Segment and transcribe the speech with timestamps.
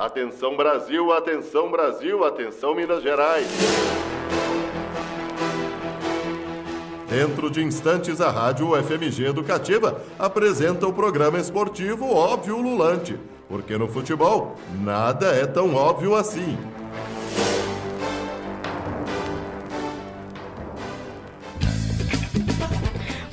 [0.00, 3.46] Atenção Brasil, atenção Brasil, atenção Minas Gerais.
[7.06, 13.88] Dentro de instantes, a Rádio FMG Educativa apresenta o programa esportivo Óbvio Lulante, porque no
[13.88, 16.56] futebol nada é tão óbvio assim.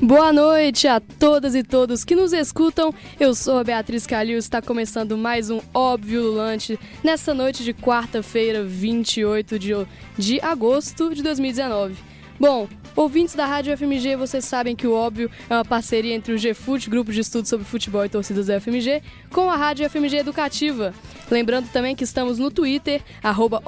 [0.07, 2.93] Boa noite a todas e todos que nos escutam.
[3.19, 8.63] Eu sou a Beatriz Calil, está começando mais um Óbvio Lulante nessa noite de quarta-feira,
[8.63, 9.73] 28 de,
[10.17, 11.95] de agosto de 2019.
[12.39, 16.39] Bom, ouvintes da Rádio FMG, vocês sabem que o Óbvio é uma parceria entre o
[16.39, 20.93] GFUT, Grupo de Estudos sobre Futebol e Torcidas da FMG, com a Rádio FMG Educativa.
[21.29, 23.61] Lembrando também que estamos no Twitter, arroba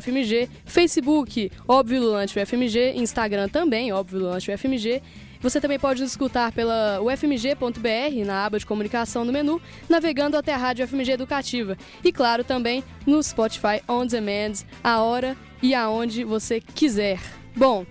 [0.00, 5.02] FMG, Facebook, Óbvio Lulante UFMG, Instagram também, Óbvio Lulante UFMG,
[5.42, 10.56] você também pode escutar pela ufmg.br, na aba de comunicação no menu, navegando até a
[10.56, 11.76] Rádio FMG Educativa.
[12.04, 14.52] E claro, também no Spotify On Demand,
[14.82, 17.20] a hora e aonde você quiser.
[17.56, 17.84] Bom,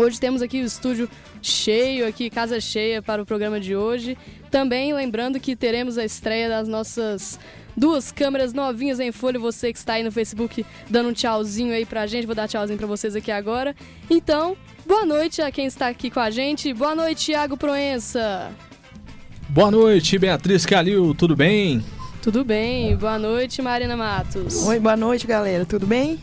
[0.00, 1.10] Hoje temos aqui o estúdio
[1.42, 4.16] cheio, aqui casa cheia para o programa de hoje.
[4.50, 7.38] Também lembrando que teremos a estreia das nossas
[7.76, 9.38] duas câmeras novinhas em folha.
[9.38, 12.24] Você que está aí no Facebook dando um tchauzinho aí pra gente.
[12.24, 13.76] Vou dar tchauzinho pra vocês aqui agora.
[14.08, 14.56] Então,
[14.90, 16.74] boa noite a quem está aqui com a gente.
[16.74, 18.50] Boa noite, Thiago Proença.
[19.48, 21.14] Boa noite, Beatriz Calil.
[21.14, 21.80] Tudo bem?
[22.20, 22.96] Tudo bem.
[22.96, 24.66] Boa noite, Marina Matos.
[24.66, 25.64] Oi, boa noite, galera.
[25.64, 26.18] Tudo bem?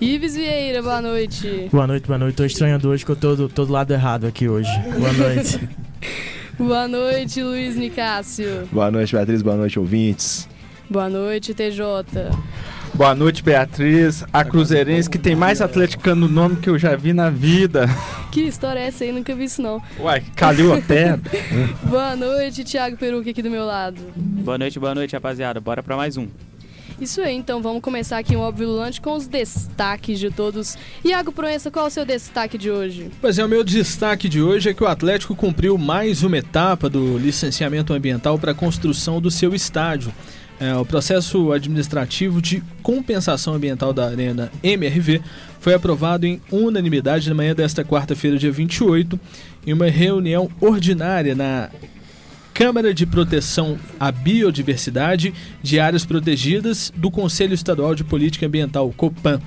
[0.00, 1.68] Ives Vieira, boa noite.
[1.72, 2.36] Boa noite, boa noite.
[2.36, 4.70] Tô estranhando hoje que eu tô do, tô do lado errado aqui hoje.
[4.96, 5.68] Boa noite.
[6.56, 8.68] boa noite, Luiz Nicásio.
[8.70, 9.42] Boa noite, Beatriz.
[9.42, 10.48] Boa noite, ouvintes.
[10.88, 11.82] Boa noite, TJ.
[12.94, 14.24] Boa noite, Beatriz.
[14.32, 17.86] A Cruzeirense que tem mais atleticano no nome que eu já vi na vida.
[18.30, 19.12] Que história é essa aí?
[19.12, 19.80] Nunca vi isso não.
[19.96, 21.16] Uai, caiu até.
[21.86, 24.00] boa noite, Thiago Peruque aqui do meu lado.
[24.16, 25.60] Boa noite, boa noite, rapaziada.
[25.60, 26.26] Bora para mais um.
[27.00, 30.76] Isso aí, então vamos começar aqui um Óbvio Lulante com os destaques de todos.
[31.04, 33.08] Iago Proença, qual é o seu destaque de hoje?
[33.20, 36.88] Pois é, o meu destaque de hoje é que o Atlético cumpriu mais uma etapa
[36.88, 40.12] do licenciamento ambiental para a construção do seu estádio.
[40.60, 45.20] É, o processo administrativo de compensação ambiental da Arena MRV
[45.58, 49.18] foi aprovado em unanimidade na manhã desta quarta-feira, dia 28,
[49.66, 51.70] em uma reunião ordinária na
[52.52, 59.40] Câmara de Proteção à Biodiversidade de Áreas Protegidas do Conselho Estadual de Política Ambiental, COPAN.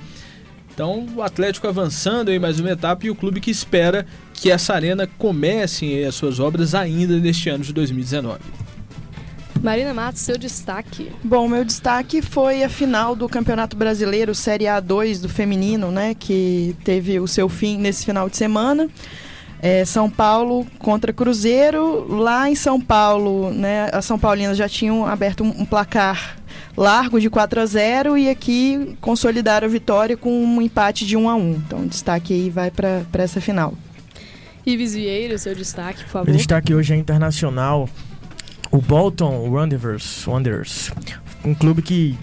[0.74, 4.74] Então, o Atlético avançando em mais uma etapa e o clube que espera que essa
[4.74, 8.38] arena comece as suas obras ainda neste ano de 2019.
[9.62, 11.10] Marina Matos, seu destaque.
[11.22, 16.76] Bom, meu destaque foi a final do Campeonato Brasileiro Série A2 do feminino, né, que
[16.84, 18.88] teve o seu fim nesse final de semana
[19.60, 22.06] é, São Paulo contra Cruzeiro.
[22.08, 26.36] Lá em São Paulo, né, as São Paulinas já tinham aberto um, um placar
[26.76, 31.28] largo de 4 a 0 e aqui consolidaram a vitória com um empate de 1
[31.28, 31.50] a 1.
[31.50, 33.74] Então, destaque aí vai para essa final.
[34.64, 36.28] Ives Vieira, seu destaque, por favor.
[36.28, 37.88] O destaque hoje é internacional.
[38.70, 40.92] O Bolton Wanderers, Wanderers,
[41.44, 42.18] um clube que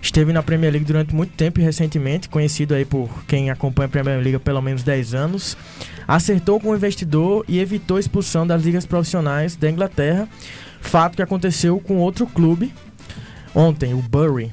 [0.00, 3.90] esteve na Premier League durante muito tempo e recentemente, conhecido aí por quem acompanha a
[3.90, 5.56] Premier League há pelo menos 10 anos
[6.06, 10.28] acertou com o investidor e evitou a expulsão das ligas profissionais da Inglaterra,
[10.80, 12.72] fato que aconteceu com outro clube
[13.54, 14.52] ontem, o Bury.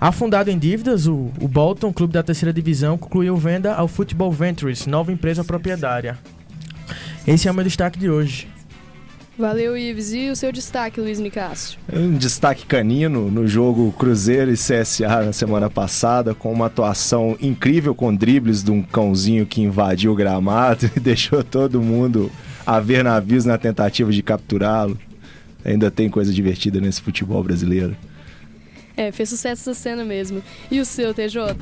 [0.00, 4.86] Afundado em dívidas, o, o Bolton, clube da terceira divisão, concluiu venda ao Football Ventures,
[4.86, 6.18] nova empresa proprietária.
[7.26, 8.48] Esse é o meu destaque de hoje.
[9.40, 10.12] Valeu, Ives.
[10.12, 11.78] E o seu destaque, Luiz Nicásio?
[11.90, 17.94] Um destaque canino no jogo Cruzeiro e CSA na semana passada, com uma atuação incrível
[17.94, 22.30] com dribles de um cãozinho que invadiu o gramado e deixou todo mundo
[22.66, 24.98] a ver navios na tentativa de capturá-lo.
[25.64, 27.96] Ainda tem coisa divertida nesse futebol brasileiro.
[28.94, 30.42] É, fez sucesso essa cena mesmo.
[30.70, 31.56] E o seu, TJ?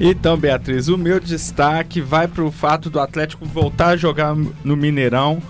[0.00, 4.76] Então, Beatriz, o meu destaque vai para o fato do Atlético voltar a jogar no
[4.76, 5.40] Mineirão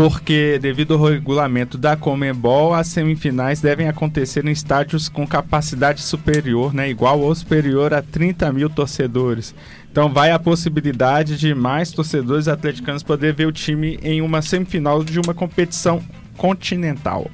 [0.00, 6.72] porque devido ao regulamento da Comebol, as semifinais devem acontecer em estádios com capacidade superior,
[6.72, 9.54] né, igual ou superior a 30 mil torcedores.
[9.92, 15.04] Então vai a possibilidade de mais torcedores atleticanos poder ver o time em uma semifinal
[15.04, 16.02] de uma competição
[16.34, 17.30] continental.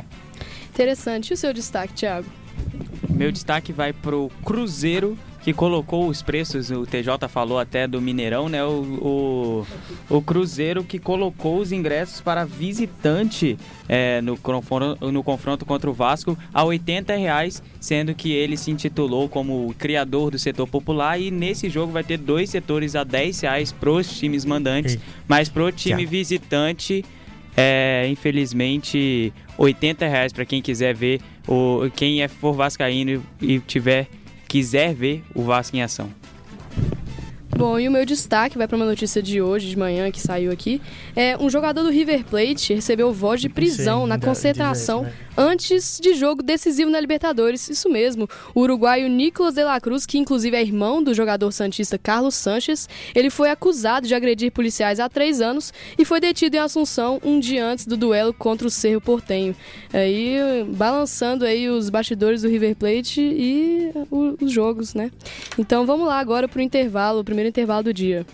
[0.68, 1.30] Interessante.
[1.30, 2.26] E o seu destaque, Thiago?
[3.08, 5.16] Meu destaque vai para o Cruzeiro
[5.46, 8.64] que colocou os preços, o TJ falou até do Mineirão, né?
[8.64, 9.64] O,
[10.10, 13.56] o, o Cruzeiro que colocou os ingressos para visitante
[13.88, 14.36] é, no,
[15.12, 20.32] no confronto contra o Vasco a 80 reais, sendo que ele se intitulou como criador
[20.32, 24.18] do setor popular e nesse jogo vai ter dois setores a 10 reais para os
[24.18, 25.00] times mandantes, Ei.
[25.28, 27.04] mas para o time visitante,
[27.56, 34.08] é, infelizmente, 80 reais para quem quiser ver o, quem é for vascaíno e tiver
[34.48, 36.10] quiser ver o Vasco em ação.
[37.56, 40.52] Bom, e o meu destaque vai para uma notícia de hoje, de manhã, que saiu
[40.52, 40.80] aqui.
[41.14, 45.12] É um jogador do River Plate recebeu voz de prisão na concentração né?
[45.36, 47.68] Antes de jogo decisivo na Libertadores.
[47.68, 48.28] Isso mesmo.
[48.54, 52.88] O uruguaio Nicolas de la Cruz, que inclusive é irmão do jogador santista Carlos Sanches,
[53.14, 57.38] ele foi acusado de agredir policiais há três anos e foi detido em Assunção um
[57.38, 59.54] dia antes do duelo contra o Cerro Portenho.
[59.92, 65.10] Aí, balançando aí os bastidores do River Plate e os jogos, né?
[65.58, 68.26] Então vamos lá agora para o intervalo, o primeiro intervalo do dia.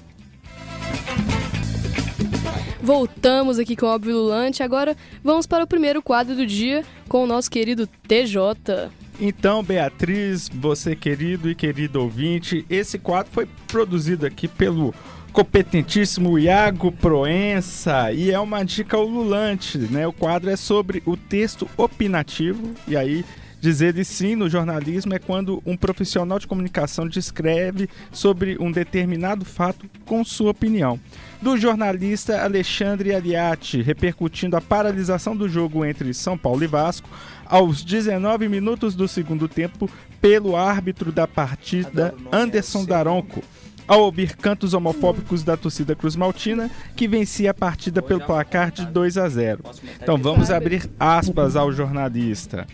[2.82, 4.60] Voltamos aqui com o Óbvio Lulante.
[4.60, 8.90] Agora vamos para o primeiro quadro do dia com o nosso querido TJ.
[9.20, 14.92] Então, Beatriz, você querido e querido ouvinte, esse quadro foi produzido aqui pelo
[15.32, 20.04] competentíssimo Iago Proença e é uma dica ululante, né?
[20.06, 23.24] O quadro é sobre o texto opinativo e aí
[23.62, 29.44] Dizer de sim no jornalismo é quando um profissional de comunicação descreve sobre um determinado
[29.44, 30.98] fato com sua opinião.
[31.42, 37.10] Do jornalista Alexandre Aliati, repercutindo a paralisação do jogo entre São Paulo e Vasco,
[37.44, 39.90] aos 19 minutos do segundo tempo,
[40.20, 43.42] pelo árbitro da partida, Anderson Daronco.
[43.88, 48.86] Ao ouvir cantos homofóbicos da torcida Cruz Maltina, que vencia a partida pelo placar de
[48.86, 49.64] 2 a 0.
[50.00, 52.68] Então vamos abrir aspas ao jornalista.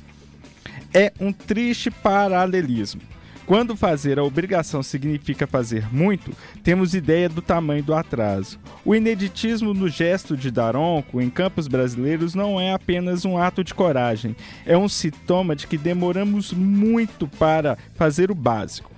[0.93, 3.01] É um triste paralelismo.
[3.49, 8.61] Quando fazer a obrigação significa fazer muito, temos ideia do tamanho do atraso.
[8.85, 13.73] O ineditismo no gesto de Daronco em campos brasileiros não é apenas um ato de
[13.73, 14.37] coragem,
[14.67, 18.93] é um sintoma de que demoramos muito para fazer o básico.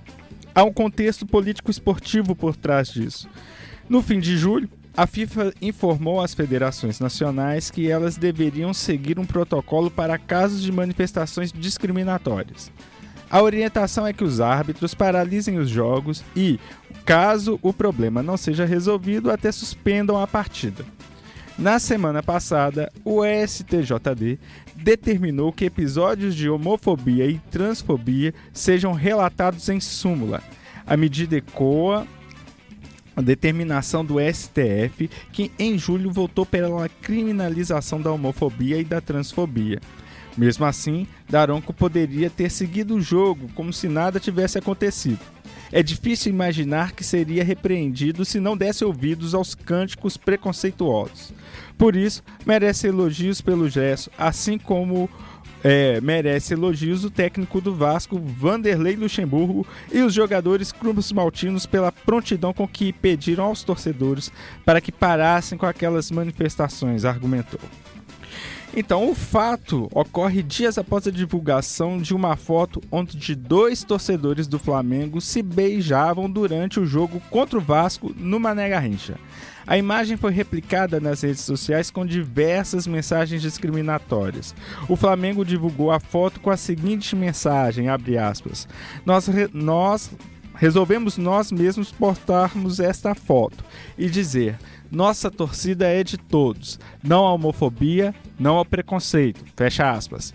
[0.53, 3.29] Há um contexto político-esportivo por trás disso.
[3.87, 9.25] No fim de julho, a FIFA informou às federações nacionais que elas deveriam seguir um
[9.25, 12.69] protocolo para casos de manifestações discriminatórias.
[13.31, 16.59] A orientação é que os árbitros paralisem os jogos e,
[17.05, 20.83] caso o problema não seja resolvido, até suspendam a partida.
[21.57, 24.37] Na semana passada, o STJD
[24.75, 30.41] determinou que episódios de homofobia e transfobia sejam relatados em súmula.
[30.85, 32.05] A medida ecoa
[33.15, 39.79] a determinação do STF, que em julho votou pela criminalização da homofobia e da transfobia.
[40.41, 45.19] Mesmo assim, Daronco poderia ter seguido o jogo como se nada tivesse acontecido.
[45.71, 51.31] É difícil imaginar que seria repreendido se não desse ouvidos aos cânticos preconceituosos.
[51.77, 55.07] Por isso, merece elogios pelo gesto, assim como
[55.63, 61.91] é, merece elogios o técnico do Vasco, Vanderlei Luxemburgo, e os jogadores Cruz Maltinos pela
[61.91, 64.31] prontidão com que pediram aos torcedores
[64.65, 67.61] para que parassem com aquelas manifestações, argumentou.
[68.73, 74.57] Então, o fato ocorre dias após a divulgação de uma foto onde dois torcedores do
[74.57, 79.17] Flamengo se beijavam durante o jogo contra o Vasco no Mané Garrincha.
[79.67, 84.55] A imagem foi replicada nas redes sociais com diversas mensagens discriminatórias.
[84.87, 88.67] O Flamengo divulgou a foto com a seguinte mensagem, aspas,
[89.05, 90.11] nós, nós
[90.55, 93.63] resolvemos nós mesmos postarmos esta foto
[93.97, 94.57] e dizer
[94.91, 100.33] nossa torcida é de todos, não há homofobia, não há preconceito, fecha aspas.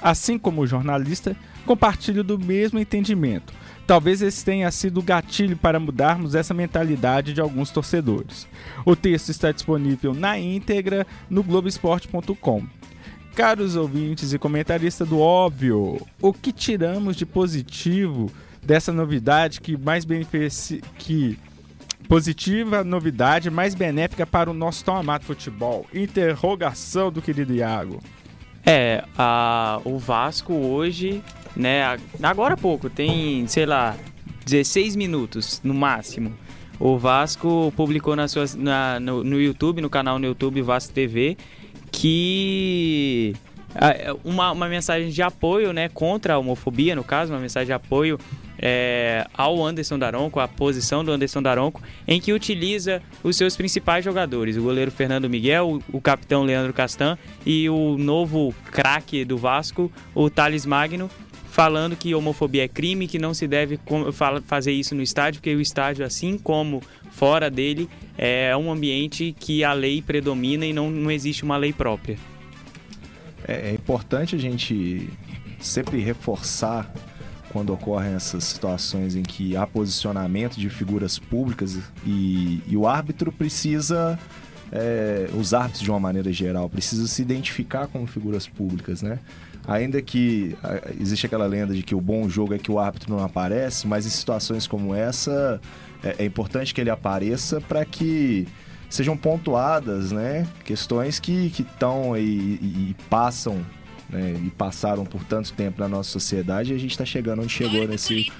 [0.00, 1.36] Assim como o jornalista,
[1.66, 3.52] compartilho do mesmo entendimento.
[3.86, 8.46] Talvez esse tenha sido o gatilho para mudarmos essa mentalidade de alguns torcedores.
[8.84, 12.64] O texto está disponível na íntegra no Globoesporte.com.
[13.34, 18.30] Caros ouvintes e comentaristas do óbvio, o que tiramos de positivo
[18.62, 21.38] dessa novidade que mais beneficia que
[22.08, 25.86] positiva novidade mais benéfica para o nosso tão amado futebol?
[25.92, 28.00] Interrogação do querido Iago.
[28.64, 31.22] É, a, o Vasco hoje
[31.56, 31.98] né?
[32.22, 33.96] Agora há pouco, tem, sei lá,
[34.44, 36.34] 16 minutos no máximo.
[36.78, 41.38] O Vasco publicou na suas, na, no, no YouTube, no canal no YouTube Vasco TV,
[41.90, 43.34] que
[44.22, 48.18] uma, uma mensagem de apoio, né, contra a homofobia, no caso, uma mensagem de apoio
[48.58, 54.04] é, ao Anderson Daronco, a posição do Anderson Daronco, em que utiliza os seus principais
[54.04, 59.90] jogadores, o goleiro Fernando Miguel, o, capitão Leandro Castan e o novo craque do Vasco,
[60.14, 61.10] o Thales Magno,
[61.48, 63.78] falando que homofobia é crime, que não se deve
[64.44, 69.64] fazer isso no estádio, porque o estádio, assim como fora dele, é um ambiente que
[69.64, 72.18] a lei predomina e não, não existe uma lei própria.
[73.48, 75.08] É, é importante a gente
[75.58, 76.92] sempre reforçar
[77.56, 83.32] quando ocorrem essas situações em que há posicionamento de figuras públicas e, e o árbitro
[83.32, 84.18] precisa,
[84.70, 89.20] é, os árbitros de uma maneira geral, precisa se identificar como figuras públicas, né?
[89.66, 90.54] ainda que
[91.00, 94.04] existe aquela lenda de que o bom jogo é que o árbitro não aparece, mas
[94.04, 95.58] em situações como essa
[96.04, 98.46] é, é importante que ele apareça para que
[98.90, 103.64] sejam pontuadas, né, questões que estão e, e, e, passam
[104.08, 107.52] né, e passaram por tanto tempo na nossa sociedade e a gente está chegando onde
[107.52, 108.30] chegou nesse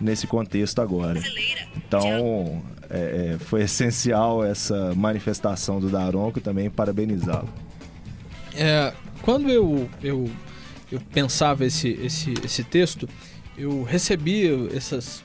[0.00, 1.20] nesse contexto agora.
[1.76, 7.48] Então, é, é, foi essencial essa manifestação do Daronco também parabenizá-lo.
[8.54, 8.92] É,
[9.22, 10.28] quando eu, eu,
[10.90, 13.08] eu pensava esse, esse, esse texto,
[13.56, 15.24] eu recebi essas,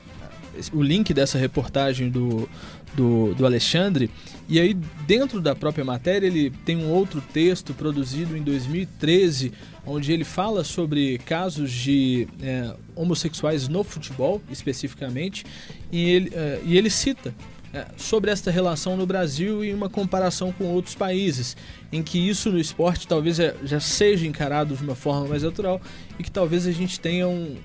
[0.72, 2.48] o link dessa reportagem do,
[2.94, 4.10] do, do Alexandre,
[4.48, 4.74] e aí
[5.06, 9.52] dentro da própria matéria ele tem um outro texto produzido em 2013,
[9.84, 15.44] onde ele fala sobre casos de é, homossexuais no futebol, especificamente,
[15.92, 17.34] e ele, é, e ele cita
[17.96, 21.56] sobre esta relação no Brasil e uma comparação com outros países,
[21.92, 25.80] em que isso no esporte talvez é, já seja encarado de uma forma mais natural
[26.18, 27.56] e que talvez a gente tenha um,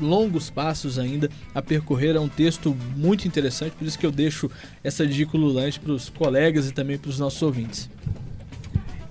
[0.00, 2.16] longos passos ainda a percorrer.
[2.16, 4.50] É um texto muito interessante, por isso que eu deixo
[4.82, 7.90] essa dica lulante para os colegas e também para os nossos ouvintes.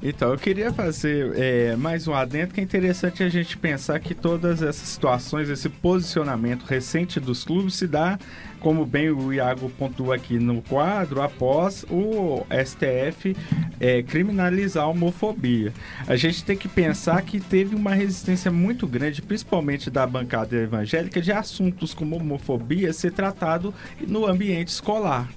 [0.02, 4.14] Então, eu queria fazer é, mais um adendo que é interessante a gente pensar que
[4.14, 8.20] todas essas situações, esse posicionamento recente dos clubes se dá,
[8.60, 13.36] como bem o Iago pontua aqui no quadro, após o STF
[13.80, 15.74] é, criminalizar a homofobia.
[16.08, 21.22] A gente tem que pensar que teve uma resistência muito grande, principalmente da bancada evangélica,
[21.22, 23.74] de assuntos como homofobia ser tratado
[24.08, 25.30] no ambiente escolar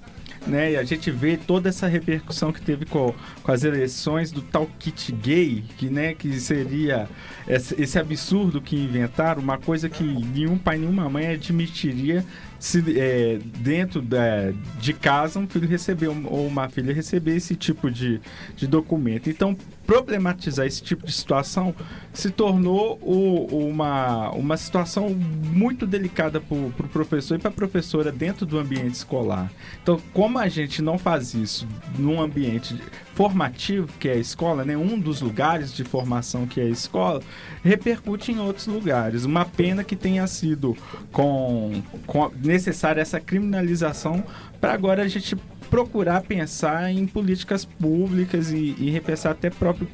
[0.46, 0.72] né?
[0.72, 4.68] E a gente vê toda essa repercussão que teve com, com as eleições do tal
[4.78, 7.08] kit gay, que, né, que seria
[7.46, 12.24] esse, esse absurdo que inventaram, uma coisa que nenhum pai, nenhuma mãe admitiria
[12.60, 17.90] se é, dentro da, de casa um filho receber ou uma filha receber esse tipo
[17.90, 18.20] de,
[18.54, 19.30] de documento.
[19.30, 21.74] Então, problematizar esse tipo de situação
[22.12, 27.54] se tornou o, uma, uma situação muito delicada para o pro professor e para a
[27.54, 29.50] professora dentro do ambiente escolar.
[29.82, 31.66] Então, como a gente não faz isso
[31.98, 32.78] num ambiente
[33.20, 37.20] formativo, que é a escola, né, um dos lugares de formação que é a escola,
[37.62, 39.26] repercute em outros lugares.
[39.26, 40.74] Uma pena que tenha sido
[41.12, 44.24] com, com necessária essa criminalização
[44.58, 45.36] para agora a gente
[45.70, 49.86] procurar pensar em políticas públicas e, e repensar até próprio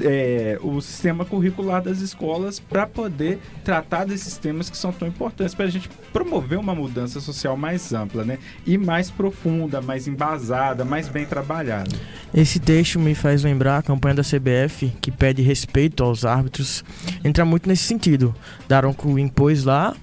[0.00, 5.54] é, o sistema curricular das escolas para poder tratar desses temas que são tão importantes
[5.54, 8.38] para a gente promover uma mudança social mais ampla, né?
[8.66, 11.90] E mais profunda, mais embasada, mais bem trabalhada.
[12.32, 16.82] Esse texto me faz lembrar a campanha da CBF que pede respeito aos árbitros.
[17.22, 18.34] Entra muito nesse sentido.
[18.66, 19.94] Daronco impôs lá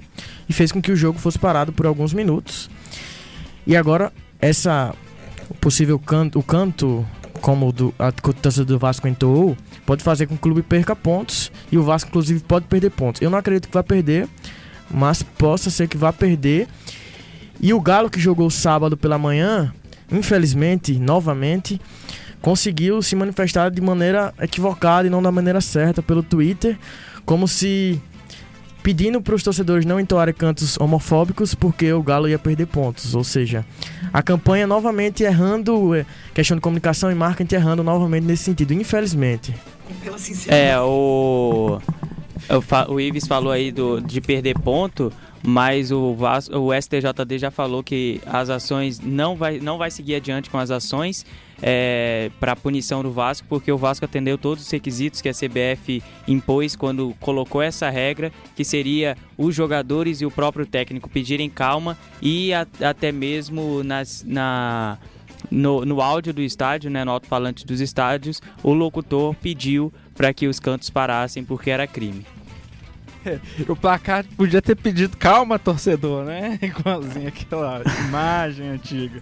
[0.48, 2.70] e fez com que o jogo fosse parado por alguns minutos.
[3.66, 4.94] E agora essa
[5.56, 7.06] possível canto, o canto
[7.42, 11.52] como do, a torcida do Vasco entoou, pode fazer com que o clube perca pontos
[11.72, 13.22] e o Vasco inclusive pode perder pontos.
[13.22, 14.28] Eu não acredito que vai perder,
[14.90, 16.68] mas possa ser que vá perder.
[17.60, 19.74] E o Galo que jogou sábado pela manhã,
[20.12, 21.80] infelizmente, novamente,
[22.42, 26.78] conseguiu se manifestar de maneira equivocada e não da maneira certa pelo Twitter,
[27.26, 28.02] como se
[28.88, 33.14] pedindo para os torcedores não entoarem cantos homofóbicos porque o Galo ia perder pontos.
[33.16, 33.66] Ou seja,
[34.14, 39.54] a campanha novamente errando, é, questão de comunicação e marketing errando novamente nesse sentido, infelizmente.
[40.48, 41.82] É, o.
[42.88, 45.12] O Ives falou aí do, de perder ponto,
[45.44, 46.16] mas o,
[46.54, 50.72] o STJD já falou que as ações não vai, não vai seguir adiante com as
[50.72, 51.26] ações
[51.62, 56.04] é, para punição do Vasco, porque o Vasco atendeu todos os requisitos que a CBF
[56.28, 61.98] impôs quando colocou essa regra, que seria os jogadores e o próprio técnico pedirem calma
[62.22, 64.98] e a, até mesmo nas, na,
[65.50, 70.48] no, no áudio do estádio, né, no alto-falante dos estádios, o locutor pediu para que
[70.48, 72.26] os cantos parassem porque era crime.
[73.68, 76.58] o placar podia ter pedido calma, torcedor, né?
[76.64, 79.22] Igualzinho aquela imagem antiga.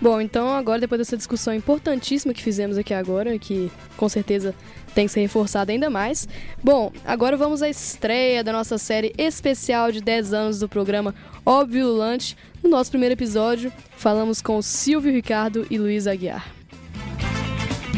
[0.00, 4.54] Bom, então agora depois dessa discussão importantíssima que fizemos aqui agora, que com certeza
[4.94, 6.28] tem que ser reforçada ainda mais.
[6.62, 11.86] Bom, agora vamos à estreia da nossa série especial de 10 anos do programa Óbvio
[11.86, 12.36] Lulante.
[12.62, 16.55] No nosso primeiro episódio, falamos com Silvio Ricardo e Luiz Aguiar.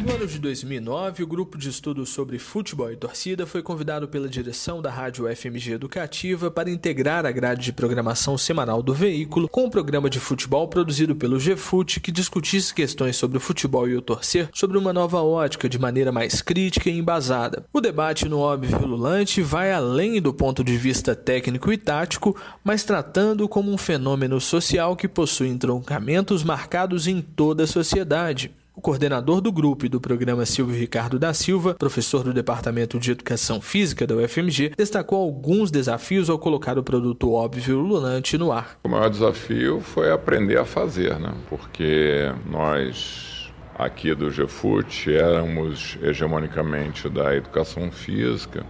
[0.08, 4.26] No ano de 2009, o grupo de estudos sobre futebol e torcida foi convidado pela
[4.26, 9.66] direção da Rádio FMG Educativa para integrar a grade de programação semanal do veículo com
[9.66, 14.00] um programa de futebol produzido pelo GFUT que discutisse questões sobre o futebol e o
[14.00, 17.66] torcer sobre uma nova ótica de maneira mais crítica e embasada.
[17.70, 22.34] O debate no óbvio lulante vai além do ponto de vista técnico e tático,
[22.64, 28.54] mas tratando como um fenômeno social que possui entroncamentos marcados em toda a sociedade.
[28.78, 33.10] O coordenador do grupo e do programa Silvio Ricardo da Silva, professor do Departamento de
[33.10, 38.78] Educação Física da UFMG, destacou alguns desafios ao colocar o produto óbvio Lulante no ar.
[38.84, 41.34] O maior desafio foi aprender a fazer, né?
[41.48, 48.64] Porque nós aqui do GFUT éramos hegemonicamente da educação física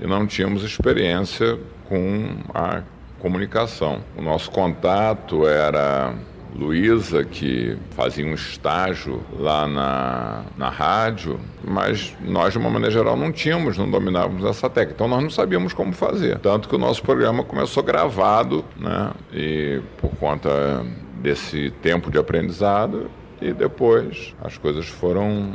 [0.00, 1.56] e não tínhamos experiência
[1.88, 2.82] com a
[3.20, 4.02] comunicação.
[4.16, 6.16] O nosso contato era
[6.56, 13.16] Luísa, que fazia um estágio lá na, na rádio, mas nós, de uma maneira geral,
[13.16, 14.94] não tínhamos, não dominávamos essa técnica.
[14.94, 16.38] Então, nós não sabíamos como fazer.
[16.38, 19.12] Tanto que o nosso programa começou gravado, né?
[19.32, 20.84] E por conta
[21.20, 23.10] desse tempo de aprendizado,
[23.40, 25.54] e depois as coisas foram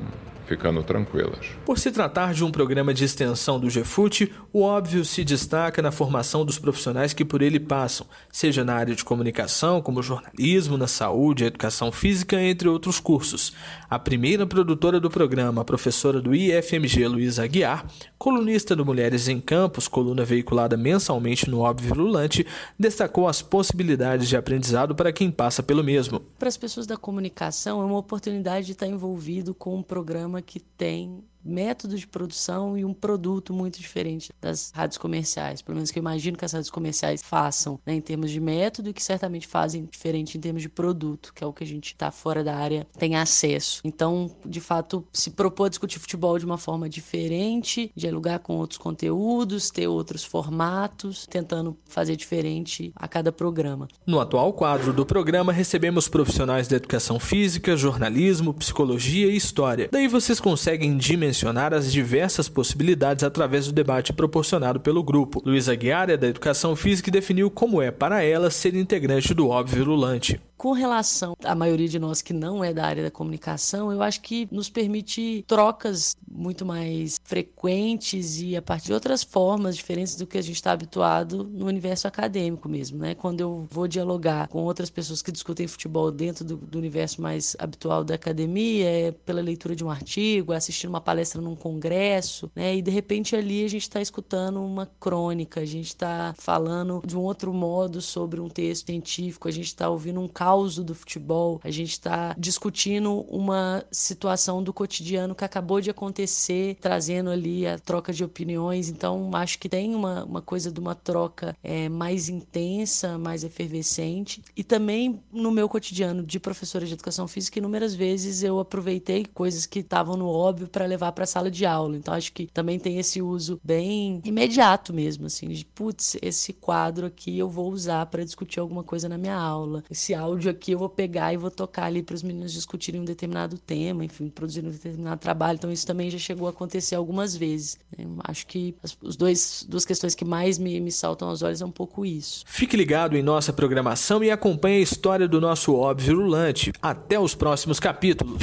[0.52, 1.46] ficando tranquilas.
[1.66, 5.92] Por se tratar de um programa de extensão do GFUT, o óbvio se destaca na
[5.92, 10.88] formação dos profissionais que por ele passam, seja na área de comunicação, como jornalismo, na
[10.88, 13.54] saúde, educação física, entre outros cursos.
[13.90, 17.86] A primeira produtora do programa, a professora do IFMG Luísa Aguiar,
[18.18, 22.46] colunista do Mulheres em Campos, coluna veiculada mensalmente no Óbvio Lulante,
[22.78, 26.20] destacou as possibilidades de aprendizado para quem passa pelo mesmo.
[26.38, 30.60] Para as pessoas da comunicação, é uma oportunidade de estar envolvido com um programa que
[30.60, 35.62] tem método de produção e um produto muito diferente das rádios comerciais.
[35.62, 38.90] Pelo menos que eu imagino que as rádios comerciais façam né, em termos de método
[38.90, 41.88] e que certamente fazem diferente em termos de produto, que é o que a gente
[41.88, 43.82] está fora da área tem acesso.
[43.84, 49.70] Então, de fato, se propor discutir futebol de uma forma diferente, dialogar com outros conteúdos,
[49.70, 53.88] ter outros formatos, tentando fazer diferente a cada programa.
[54.06, 59.90] No atual quadro do programa, recebemos profissionais da educação física, jornalismo, psicologia e história.
[59.92, 65.42] Daí vocês conseguem dimensionar mencionar as diversas possibilidades através do debate proporcionado pelo grupo.
[65.46, 69.86] Luísa Guiar é da Educação Física definiu como é para ela ser integrante do Óbvio
[69.86, 70.42] Lulante.
[70.62, 74.22] Com relação à maioria de nós que não é da área da comunicação, eu acho
[74.22, 80.28] que nos permite trocas muito mais frequentes e a partir de outras formas diferentes do
[80.28, 83.16] que a gente está habituado no universo acadêmico mesmo, né?
[83.16, 87.56] Quando eu vou dialogar com outras pessoas que discutem futebol dentro do, do universo mais
[87.58, 92.52] habitual da academia, é pela leitura de um artigo, é assistindo uma palestra num congresso,
[92.56, 92.76] né?
[92.76, 97.18] E de repente ali a gente está escutando uma crônica, a gente está falando de
[97.18, 100.94] um outro modo sobre um texto científico, a gente está ouvindo um cálculo caos do
[100.94, 107.66] futebol, a gente está discutindo uma situação do cotidiano que acabou de acontecer, trazendo ali
[107.66, 108.90] a troca de opiniões.
[108.90, 114.44] Então, acho que tem uma, uma coisa de uma troca é, mais intensa, mais efervescente.
[114.58, 119.66] E também no meu cotidiano de professora de educação física, inúmeras vezes eu aproveitei coisas
[119.66, 121.96] que estavam no óbvio para levar para a sala de aula.
[121.96, 127.06] Então, acho que também tem esse uso bem imediato mesmo, assim, de putz, esse quadro
[127.06, 129.82] aqui eu vou usar para discutir alguma coisa na minha aula.
[129.90, 133.00] Esse áudio áudio aqui eu vou pegar e vou tocar ali para os meninos discutirem
[133.00, 135.56] um determinado tema, enfim, produzirem um determinado trabalho.
[135.58, 137.78] Então isso também já chegou a acontecer algumas vezes.
[137.98, 141.62] Eu acho que as os dois, duas questões que mais me, me saltam aos olhos
[141.62, 142.44] é um pouco isso.
[142.48, 146.74] Fique ligado em nossa programação e acompanhe a história do nosso óbvio virulante.
[146.82, 148.42] Até os próximos capítulos.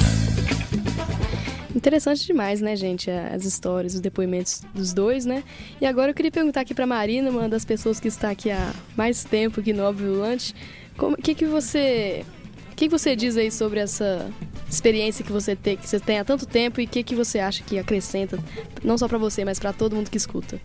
[1.75, 3.09] Interessante demais, né, gente?
[3.09, 5.43] As histórias, os depoimentos dos dois, né?
[5.79, 8.73] E agora eu queria perguntar aqui para Marina, uma das pessoas que está aqui há
[8.97, 10.55] mais tempo aqui no Óbvio Lante,
[11.07, 12.25] o que, que você.
[12.75, 14.29] Que, que você diz aí sobre essa
[14.69, 17.39] experiência que você tem, que você tem há tanto tempo e o que, que você
[17.39, 18.39] acha que acrescenta,
[18.83, 20.59] não só para você, mas para todo mundo que escuta?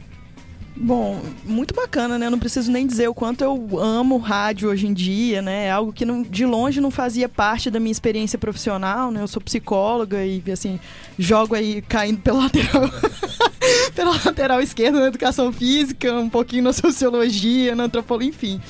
[0.76, 2.26] Bom, muito bacana, né?
[2.26, 5.66] Eu não preciso nem dizer o quanto eu amo rádio hoje em dia, né?
[5.66, 9.22] É algo que não, de longe não fazia parte da minha experiência profissional, né?
[9.22, 10.80] Eu sou psicóloga e, assim,
[11.16, 12.90] jogo aí caindo pela lateral,
[13.94, 18.60] pela lateral esquerda na educação física, um pouquinho na sociologia, na antropologia, enfim.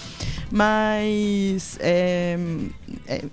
[0.54, 2.38] Mas é,
[3.08, 3.24] é,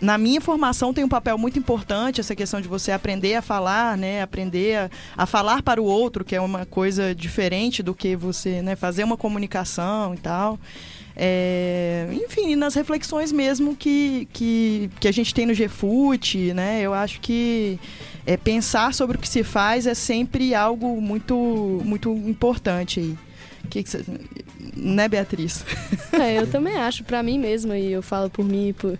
[0.00, 3.98] na minha formação tem um papel muito importante essa questão de você aprender a falar,
[3.98, 4.22] né?
[4.22, 8.62] Aprender a, a, falar para o outro, que é uma coisa diferente do que você
[8.62, 10.58] né, fazer uma comunicação e tal.
[11.14, 16.80] É, enfim, nas reflexões mesmo que, que, que a gente tem no GFUT, né?
[16.80, 17.78] Eu acho que
[18.24, 23.18] é, pensar sobre o que se faz é sempre algo muito, muito importante aí.
[23.68, 23.90] Que que
[24.76, 25.64] né, Beatriz?
[26.12, 28.98] É, eu também acho, para mim mesma, e eu falo por mim, por,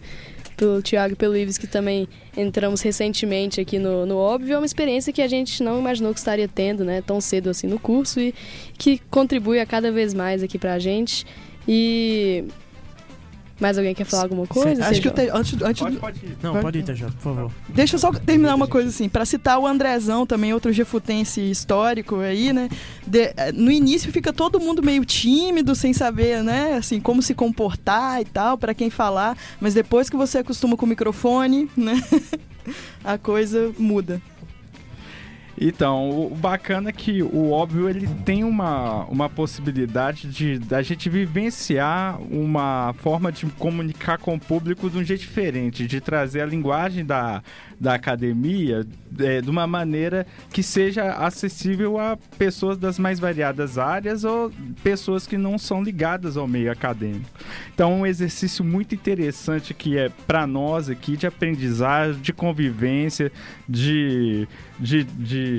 [0.57, 4.67] pelo Thiago e pelo Ives, que também entramos recentemente aqui no, no Óbvio, é uma
[4.67, 8.21] experiência que a gente não imaginou que estaria tendo, né, tão cedo assim no curso
[8.21, 8.35] e
[8.77, 11.27] que contribui a cada vez mais aqui pra gente.
[11.67, 12.45] E
[13.61, 14.85] mais alguém quer falar alguma coisa?
[14.87, 16.37] Acho que eu te, antes, antes pode, pode ir.
[16.42, 17.53] Não, pode ir, TJ, por favor.
[17.68, 22.16] Deixa eu só terminar uma coisa assim, para citar o Andrezão, também outro gefutense histórico
[22.20, 22.68] aí, né?
[23.07, 27.35] De, eh, no início fica todo mundo meio tímido, sem saber, né, assim, como se
[27.35, 32.03] comportar e tal, para quem falar, mas depois que você acostuma com o microfone, né?
[33.05, 34.20] a coisa muda.
[35.61, 41.11] Então, o bacana é que o óbvio ele tem uma, uma possibilidade de da gente
[41.11, 46.46] vivenciar uma forma de comunicar com o público de um jeito diferente, de trazer a
[46.46, 47.42] linguagem da,
[47.79, 48.87] da academia
[49.18, 54.51] é, de uma maneira que seja acessível a pessoas das mais variadas áreas ou
[54.83, 57.29] pessoas que não são ligadas ao meio acadêmico.
[57.75, 63.31] Então, um exercício muito interessante que é para nós aqui de aprendizagem, de convivência,
[63.68, 65.50] de, de, de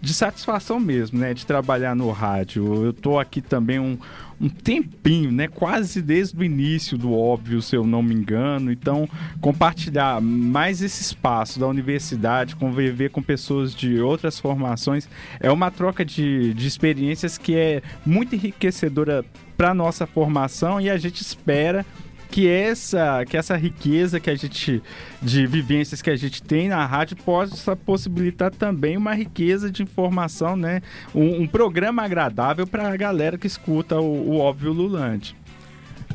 [0.00, 1.34] de, satisfação mesmo, né?
[1.34, 2.84] De trabalhar no rádio.
[2.84, 3.98] Eu tô aqui também um,
[4.40, 5.48] um tempinho, né?
[5.48, 8.70] Quase desde o início do óbvio, se eu não me engano.
[8.70, 9.08] Então,
[9.40, 15.08] compartilhar mais esse espaço da universidade, conviver com pessoas de outras formações,
[15.40, 19.24] é uma troca de, de experiências que é muito enriquecedora
[19.56, 21.86] para nossa formação e a gente espera
[22.34, 24.82] que essa, que essa riqueza que a gente
[25.22, 30.56] de vivências que a gente tem na rádio possa possibilitar também uma riqueza de informação,
[30.56, 30.82] né?
[31.14, 35.36] Um, um programa agradável para a galera que escuta o, o óbvio Lulante.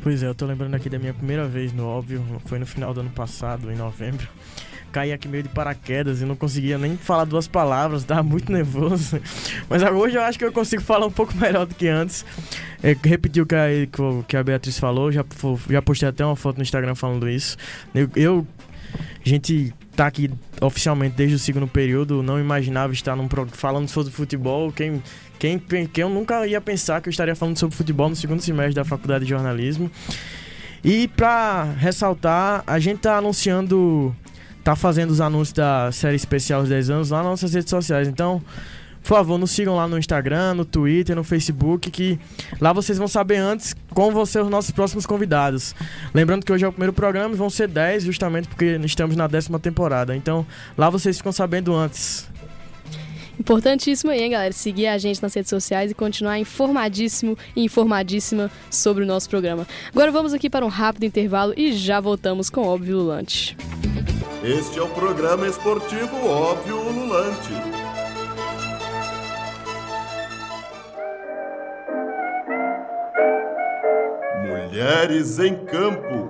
[0.04, 2.94] Pois é, eu tô lembrando aqui da minha primeira vez no óbvio, foi no final
[2.94, 4.28] do ano passado, em novembro
[4.90, 9.20] caí aqui meio de paraquedas e não conseguia nem falar duas palavras, tava muito nervoso.
[9.70, 12.26] Mas hoje eu acho que eu consigo falar um pouco melhor do que antes.
[12.82, 13.68] É, repetir o que a,
[14.28, 15.24] que a Beatriz falou, já,
[15.70, 17.58] já postei até uma foto no Instagram falando isso.
[17.94, 18.48] Eu, eu
[19.24, 24.72] gente tá aqui oficialmente desde o segundo período, não imaginava estar num falando sobre futebol.
[24.72, 25.04] Quem,
[25.38, 28.76] quem, quem eu nunca ia pensar que eu estaria falando sobre futebol no segundo semestre
[28.76, 29.92] da faculdade de jornalismo.
[30.84, 34.16] E para ressaltar, a gente tá anunciando
[34.64, 38.08] tá fazendo os anúncios da série especial dos 10 anos lá nas nossas redes sociais.
[38.08, 38.42] Então,
[39.02, 42.20] por favor, nos sigam lá no Instagram, no Twitter, no Facebook, que
[42.60, 45.74] lá vocês vão saber antes como vão ser os nossos próximos convidados.
[46.14, 49.28] Lembrando que hoje é o primeiro programa e vão ser 10, justamente porque estamos na
[49.28, 50.16] décima temporada.
[50.16, 50.46] Então,
[50.78, 52.28] lá vocês ficam sabendo antes.
[53.40, 54.52] Importantíssimo aí, hein, galera?
[54.52, 59.66] Seguir a gente nas redes sociais e continuar informadíssimo e informadíssima sobre o nosso programa.
[59.92, 63.56] Agora vamos aqui para um rápido intervalo e já voltamos com Óbvio Lulante.
[64.44, 67.52] Este é o programa esportivo Óbvio Ululante.
[74.42, 76.30] Mulheres em Campo.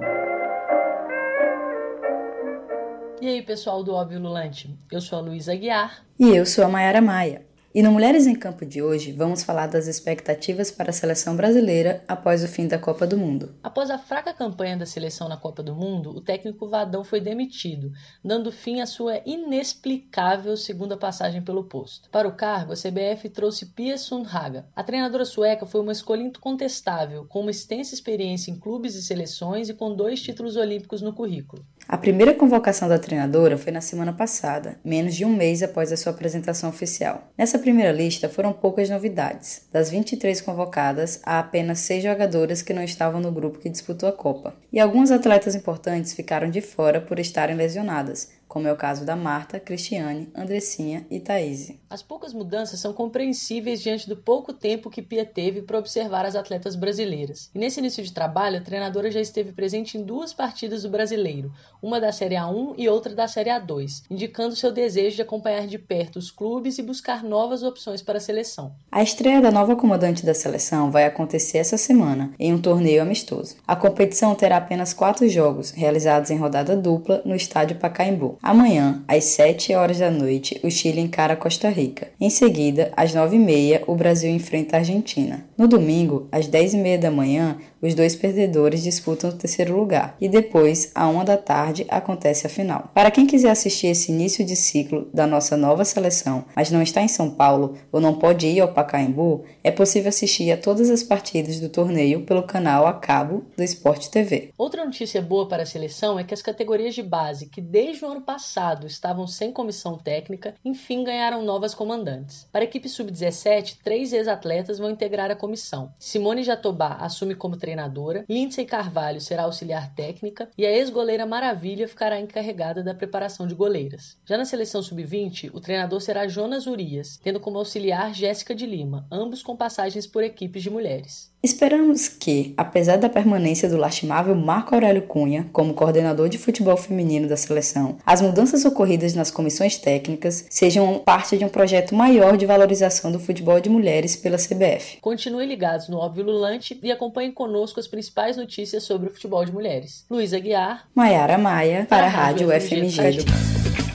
[3.22, 4.76] E aí, pessoal do Óbvio Lulante?
[4.92, 6.04] Eu sou a Luísa Aguiar.
[6.18, 7.49] E eu sou a Mayara Maia.
[7.72, 12.04] E no Mulheres em Campo de hoje, vamos falar das expectativas para a seleção brasileira
[12.08, 13.54] após o fim da Copa do Mundo.
[13.62, 17.92] Após a fraca campanha da seleção na Copa do Mundo, o técnico Vadão foi demitido,
[18.26, 22.10] dando fim à sua inexplicável segunda passagem pelo posto.
[22.10, 24.64] Para o cargo, a CBF trouxe Pia Sundhage.
[24.76, 29.70] A treinadora sueca foi uma escolha incontestável, com uma extensa experiência em clubes e seleções
[29.70, 31.64] e com dois títulos olímpicos no currículo.
[31.88, 35.98] A primeira convocação da treinadora foi na semana passada, menos de um mês após a
[35.98, 37.30] sua apresentação oficial.
[37.38, 39.68] Nessa primeira lista foram poucas novidades.
[39.72, 44.14] Das 23 convocadas, há apenas seis jogadoras que não estavam no grupo que disputou a
[44.14, 44.56] Copa.
[44.72, 49.16] E alguns atletas importantes ficaram de fora por estarem lesionadas, como é o caso da
[49.16, 51.72] Marta, Cristiane, Andressinha e Thaís.
[51.88, 56.36] As poucas mudanças são compreensíveis diante do pouco tempo que Pia teve para observar as
[56.36, 57.52] atletas brasileiras.
[57.54, 61.52] E nesse início de trabalho, a treinadora já esteve presente em duas partidas do brasileiro,
[61.82, 65.78] uma da Série A1 e outra da Série A2, indicando seu desejo de acompanhar de
[65.78, 68.74] perto os clubes e buscar novas opções para a seleção.
[68.92, 73.58] A estreia da nova comandante da seleção vai acontecer essa semana, em um torneio amistoso.
[73.68, 78.39] A competição terá apenas quatro jogos, realizados em rodada dupla no estádio Pacaembu.
[78.42, 82.08] Amanhã, às 7 horas da noite, o Chile encara Costa Rica.
[82.20, 85.46] Em seguida, às 9h30, o Brasil enfrenta a Argentina.
[85.58, 90.92] No domingo, às 10h30 da manhã, os dois perdedores disputam o terceiro lugar e depois,
[90.94, 92.92] à uma da tarde, acontece a final.
[92.94, 97.02] Para quem quiser assistir esse início de ciclo da nossa nova seleção, mas não está
[97.02, 101.04] em São Paulo ou não pode ir ao Pacaembu, é possível assistir a todas as
[101.04, 104.52] partidas do torneio pelo canal a cabo do Esporte TV.
[104.58, 108.10] Outra notícia boa para a seleção é que as categorias de base, que desde o
[108.10, 112.48] ano passado estavam sem comissão técnica, enfim ganharam novas comandantes.
[112.52, 115.94] Para a equipe sub-17, três ex-atletas vão integrar a comissão.
[115.98, 121.88] Simone Jatobá assume como treinador treinadora, Lindsay Carvalho será auxiliar técnica e a ex-goleira Maravilha
[121.88, 124.18] ficará encarregada da preparação de goleiras.
[124.26, 129.06] Já na seleção sub-20, o treinador será Jonas Urias, tendo como auxiliar Jéssica de Lima,
[129.12, 131.32] ambos com passagens por equipes de mulheres.
[131.42, 137.30] Esperamos que, apesar da permanência do lastimável Marco Aurélio Cunha como coordenador de futebol feminino
[137.30, 142.46] da seleção, as mudanças ocorridas nas comissões técnicas sejam parte de um projeto maior de
[142.46, 144.98] valorização do futebol de mulheres pela CBF.
[145.00, 149.54] Continue ligados no Óbvio Lulante e acompanhem conosco as principais notícias sobre o futebol de
[149.54, 150.06] mulheres.
[150.10, 153.22] Luísa Guiar, Maiara Maia, para, para a Rádio, Rádio FMG.
[153.22, 153.89] FMG.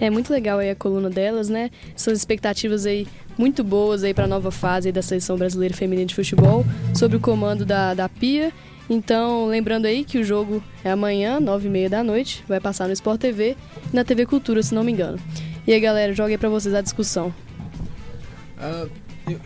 [0.00, 1.70] É muito legal aí a coluna delas, né?
[1.94, 3.06] Essas expectativas aí
[3.36, 7.20] muito boas aí para a nova fase da seleção brasileira feminina de futebol, sob o
[7.20, 8.52] comando da, da Pia.
[8.90, 12.86] Então, lembrando aí que o jogo é amanhã, nove e meia da noite, vai passar
[12.86, 13.56] no Sport TV
[13.92, 15.18] e na TV Cultura, se não me engano.
[15.66, 17.34] E aí, galera, jogue aí para vocês a discussão.
[18.56, 18.88] Uh,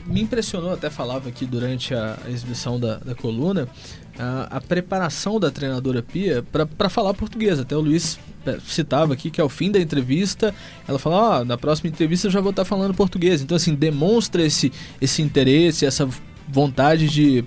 [0.07, 5.41] me impressionou, até falava aqui durante a, a exibição da, da coluna, uh, a preparação
[5.41, 6.45] da treinadora Pia
[6.77, 7.59] para falar português.
[7.59, 10.55] Até o Luiz é, citava aqui que ao fim da entrevista,
[10.87, 13.41] ela falou: Ó, oh, na próxima entrevista eu já vou estar falando português.
[13.41, 16.09] Então, assim, demonstra esse, esse interesse, essa
[16.49, 17.45] vontade de,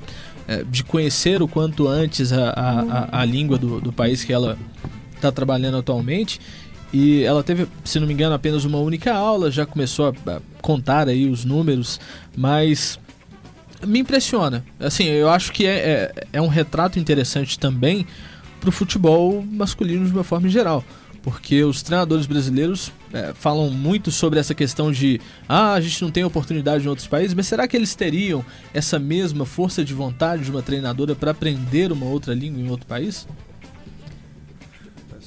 [0.47, 4.33] é, de conhecer o quanto antes a, a, a, a língua do, do país que
[4.33, 4.57] ela
[5.15, 6.39] está trabalhando atualmente.
[6.93, 11.07] E ela teve, se não me engano, apenas uma única aula, já começou a contar
[11.09, 11.99] aí os números,
[12.35, 12.99] mas
[13.85, 14.63] me impressiona.
[14.79, 18.05] Assim, eu acho que é, é, é um retrato interessante também
[18.59, 20.83] para o futebol masculino de uma forma geral.
[21.21, 25.19] Porque os treinadores brasileiros é, falam muito sobre essa questão de
[25.49, 28.99] ah, a gente não tem oportunidade em outros países, mas será que eles teriam essa
[28.99, 33.27] mesma força de vontade de uma treinadora para aprender uma outra língua em outro país?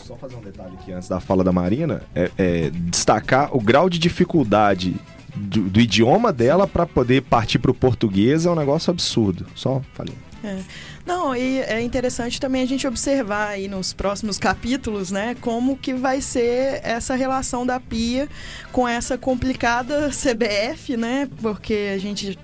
[0.08, 3.90] Só fazer um detalhe aqui antes da fala da Marina, é, é destacar o grau
[3.90, 4.96] de dificuldade
[5.36, 9.44] do, do idioma dela para poder partir para o português é um negócio absurdo.
[9.54, 10.14] Só falei.
[10.42, 10.60] É.
[11.04, 15.92] Não, e é interessante também a gente observar aí nos próximos capítulos, né, como que
[15.92, 18.30] vai ser essa relação da Pia
[18.72, 22.38] com essa complicada CBF, né, porque a gente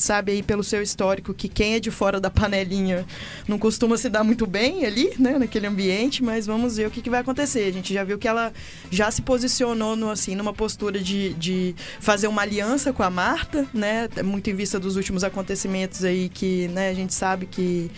[0.00, 3.06] sabe aí pelo seu histórico que quem é de fora da panelinha
[3.46, 7.02] não costuma se dar muito bem ali, né, naquele ambiente, mas vamos ver o que,
[7.02, 7.64] que vai acontecer.
[7.64, 8.52] A gente já viu que ela
[8.90, 13.66] já se posicionou no, assim, numa postura de, de fazer uma aliança com a Marta,
[13.72, 17.90] né, muito em vista dos últimos acontecimentos aí que, né, a gente sabe que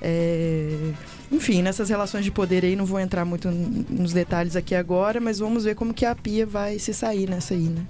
[0.00, 0.92] é...
[1.32, 5.38] Enfim, nessas relações de poder aí, não vou entrar muito nos detalhes aqui agora, mas
[5.38, 7.82] vamos ver como que a Pia vai se sair nessa aí, né?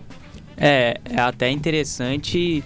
[0.57, 2.63] É, é até interessante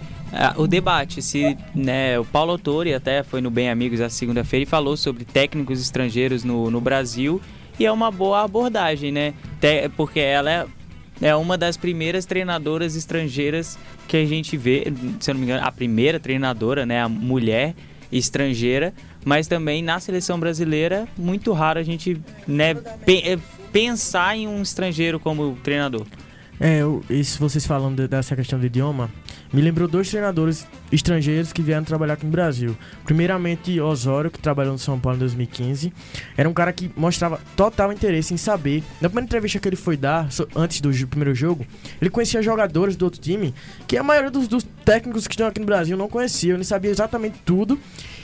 [0.57, 1.21] o debate.
[1.21, 5.25] Se né, o Paulo Autori até foi no Bem Amigos a segunda-feira e falou sobre
[5.25, 7.41] técnicos estrangeiros no, no Brasil
[7.79, 9.33] e é uma boa abordagem, né?
[9.95, 10.65] porque ela é,
[11.21, 15.65] é uma das primeiras treinadoras estrangeiras que a gente vê, se eu não me engano,
[15.65, 17.75] a primeira treinadora, né, a mulher
[18.11, 23.37] estrangeira, mas também na seleção brasileira muito raro a gente né, pe é,
[23.71, 26.05] pensar em um estrangeiro como treinador.
[26.59, 29.09] É, isso vocês falando dessa questão do idioma,
[29.53, 32.77] me lembrou dois treinadores estrangeiros que vieram trabalhar aqui no Brasil.
[33.05, 35.93] Primeiramente, Osório, que trabalhou no São Paulo em 2015.
[36.35, 38.83] Era um cara que mostrava total interesse em saber.
[38.99, 41.65] Na primeira entrevista que ele foi dar, antes do primeiro jogo,
[42.01, 43.53] ele conhecia jogadores do outro time
[43.87, 46.55] que a maioria dos, dos técnicos que estão aqui no Brasil não conheciam.
[46.55, 47.79] Ele sabia exatamente tudo.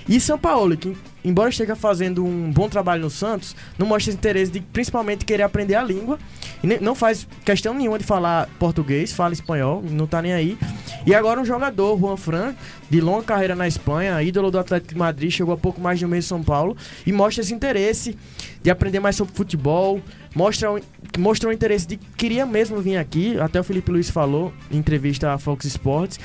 [0.08, 4.52] E São Paulo, que embora esteja fazendo um bom trabalho no Santos, não mostra interesse
[4.52, 6.20] de principalmente querer aprender a língua.
[6.64, 10.58] E não faz questão nenhuma de falar português, fala espanhol, não tá nem aí.
[11.06, 12.56] E agora um jogador, Juan Fran,
[12.90, 16.06] de longa carreira na Espanha, ídolo do Atlético de Madrid, chegou há pouco mais de
[16.06, 18.16] um mês em São Paulo e mostra esse interesse
[18.62, 20.02] de aprender mais sobre futebol,
[20.36, 25.34] mostra, o interesse de queria mesmo vir aqui, até o Felipe Luiz falou em entrevista
[25.34, 26.20] à Fox Sports.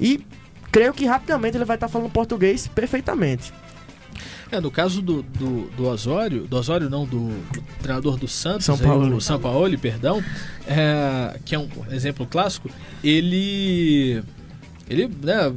[0.00, 0.24] E
[0.72, 3.52] creio que rapidamente ele vai estar falando português perfeitamente.
[4.50, 8.66] É, no caso do, do, do Osório, do Osório não, do, do treinador do Santos,
[8.66, 10.22] São Paulo, aí, São Paulo, perdão,
[10.66, 12.68] é, que é um exemplo clássico,
[13.02, 14.22] ele,
[14.90, 15.54] ele, né,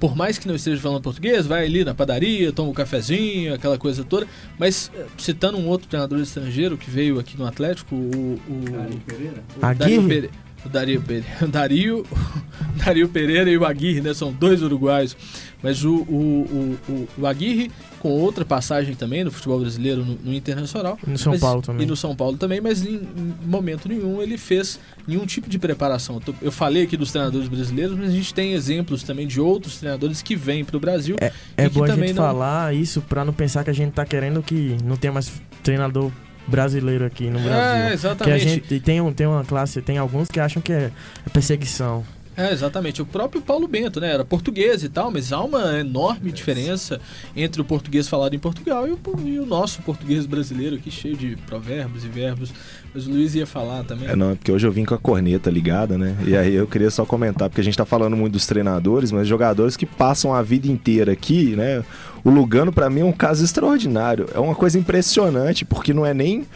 [0.00, 3.76] por mais que não esteja falando português, vai ali na padaria, toma um cafezinho, aquela
[3.76, 4.26] coisa toda,
[4.58, 9.00] mas é, citando um outro treinador estrangeiro que veio aqui no Atlético, o, o, Dario
[9.00, 10.30] Pereira, o Dario Pereira,
[10.64, 12.06] o Dario, Pereira, Dario,
[12.84, 14.14] Dario Pereira e o Aguirre, né?
[14.14, 15.16] São dois uruguaios.
[15.62, 20.34] Mas o, o, o, o Aguirre, com outra passagem também no futebol brasileiro, no, no
[20.34, 20.98] Internacional.
[21.06, 21.86] E no São mas, Paulo também.
[21.86, 25.58] E no São Paulo também, mas em, em momento nenhum ele fez nenhum tipo de
[25.58, 26.20] preparação.
[26.42, 30.20] Eu falei aqui dos treinadores brasileiros, mas a gente tem exemplos também de outros treinadores
[30.20, 31.16] que vêm para o Brasil.
[31.18, 32.22] É, é bom a gente não...
[32.22, 36.10] falar isso para não pensar que a gente está querendo que não tenha mais treinador
[36.46, 37.84] brasileiro aqui no Brasil.
[37.88, 38.24] É, exatamente.
[38.24, 40.90] Que a gente tem, tem uma classe, tem alguns que acham que é
[41.32, 42.04] perseguição.
[42.36, 43.00] É, exatamente.
[43.00, 44.12] O próprio Paulo Bento, né?
[44.12, 47.00] Era português e tal, mas há uma enorme diferença
[47.36, 51.16] entre o português falado em Portugal e o, e o, nosso português brasileiro aqui, cheio
[51.16, 52.52] de provérbios e verbos.
[52.92, 54.08] Mas o Luiz ia falar também.
[54.08, 56.16] É, não, é porque hoje eu vim com a corneta ligada, né?
[56.26, 59.26] E aí eu queria só comentar, porque a gente tá falando muito dos treinadores, mas
[59.26, 61.84] jogadores que passam a vida inteira aqui, né?
[62.22, 64.28] O Lugano, para mim, é um caso extraordinário.
[64.34, 66.46] É uma coisa impressionante, porque não é nem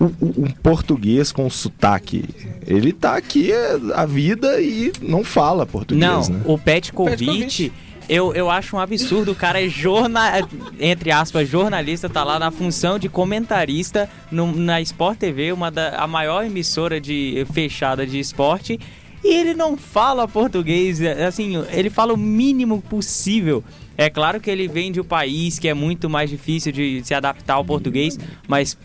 [0.00, 2.24] um, um, português com sotaque.
[2.66, 3.50] Ele tá aqui
[3.94, 6.42] a vida e não fala português, não, né?
[6.44, 7.72] o Petkovic
[8.08, 9.32] eu, eu acho um absurdo.
[9.32, 10.48] O cara é jornal,
[10.80, 15.90] entre aspas, jornalista, tá lá na função de comentarista no, na Sport TV, uma da,
[15.90, 18.80] a maior emissora de fechada de esporte.
[19.22, 23.62] E ele não fala português, assim, ele fala o mínimo possível.
[23.98, 27.12] É claro que ele vem de um país que é muito mais difícil de se
[27.12, 28.78] adaptar ao português, mas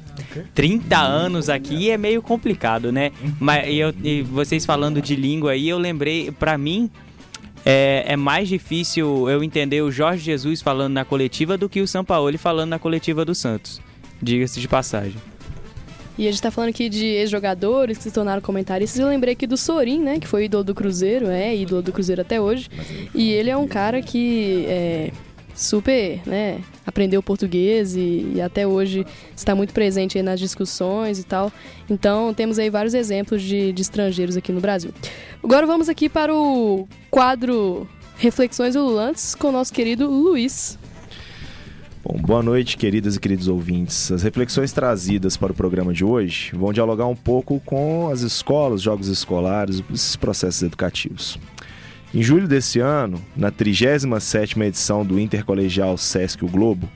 [0.55, 3.11] 30 anos aqui é meio complicado, né?
[3.39, 6.89] Mas eu, e vocês falando de língua aí, eu lembrei, para mim,
[7.63, 11.87] é, é, mais difícil eu entender o Jorge Jesus falando na coletiva do que o
[11.87, 13.79] Sampaoli falando na coletiva do Santos.
[14.19, 15.15] Diga-se de passagem.
[16.17, 18.99] E a gente tá falando aqui de ex-jogadores que se tornaram comentaristas.
[18.99, 20.19] Eu lembrei aqui do Sorin, né?
[20.19, 22.69] Que foi ídolo do Cruzeiro, é ídolo do Cruzeiro até hoje.
[23.15, 25.11] E ele é um cara que é
[25.55, 26.61] super, né?
[26.85, 31.51] Aprendeu português e, e até hoje está muito presente nas discussões e tal.
[31.89, 34.91] Então temos aí vários exemplos de, de estrangeiros aqui no Brasil.
[35.43, 40.77] Agora vamos aqui para o quadro Reflexões Ululantes com o nosso querido Luiz.
[42.05, 44.11] Bom, boa noite, queridas e queridos ouvintes.
[44.11, 48.81] As reflexões trazidas para o programa de hoje vão dialogar um pouco com as escolas,
[48.81, 51.39] jogos escolares, esses processos educativos.
[52.13, 56.89] Em julho desse ano, na 37ª edição do Intercolegial Sesc o Globo,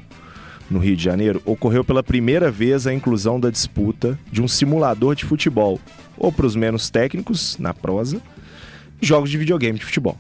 [0.70, 5.15] no Rio de Janeiro, ocorreu pela primeira vez a inclusão da disputa de um simulador
[5.15, 5.80] de futebol,
[6.17, 8.22] ou para os menos técnicos, na prosa,
[9.02, 10.17] jogos de videogame de futebol.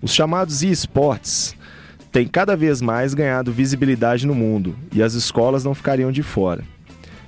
[0.00, 1.56] Os chamados e-sports
[2.16, 6.64] tem cada vez mais ganhado visibilidade no mundo e as escolas não ficariam de fora.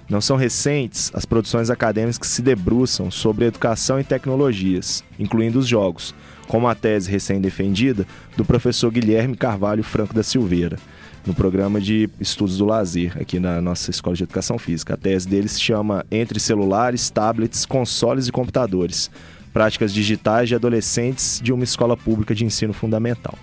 [0.09, 5.68] Não são recentes as produções acadêmicas que se debruçam sobre educação e tecnologias, incluindo os
[5.68, 6.14] jogos,
[6.46, 10.79] como a tese recém-defendida do professor Guilherme Carvalho Franco da Silveira,
[11.27, 14.94] no programa de estudos do lazer aqui na nossa Escola de Educação Física.
[14.94, 19.11] A tese dele se chama Entre celulares, tablets, consoles e computadores:
[19.53, 23.35] práticas digitais de adolescentes de uma escola pública de ensino fundamental.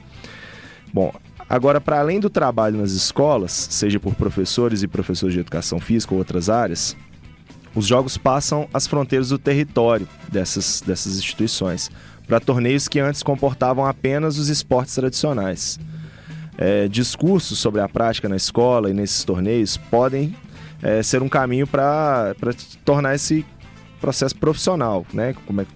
[0.92, 1.14] Bom,
[1.50, 6.14] Agora, para além do trabalho nas escolas, seja por professores e professores de educação física
[6.14, 6.96] ou outras áreas,
[7.76, 11.92] os jogos passam as fronteiras do território dessas, dessas instituições
[12.26, 15.80] para torneios que antes comportavam apenas os esportes tradicionais.
[16.58, 20.36] É, discursos sobre a prática na escola e nesses torneios podem
[20.82, 22.34] é, ser um caminho para
[22.86, 23.46] tornar esse
[24.00, 25.36] processo profissional, né?
[25.46, 25.76] Como é que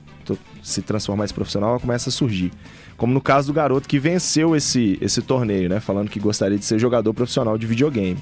[0.64, 2.52] se transformar esse profissional começa a surgir.
[3.00, 5.80] Como no caso do garoto que venceu esse, esse torneio, né?
[5.80, 8.20] Falando que gostaria de ser jogador profissional de videogame.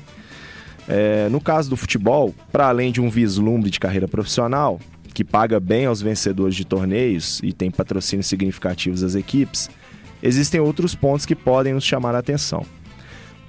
[0.87, 4.79] É, no caso do futebol, para além de um vislumbre de carreira profissional,
[5.15, 9.67] que paga bem aos vencedores de torneios e tem patrocínios significativos das equipes,
[10.21, 12.63] existem outros pontos que podem nos chamar a atenção.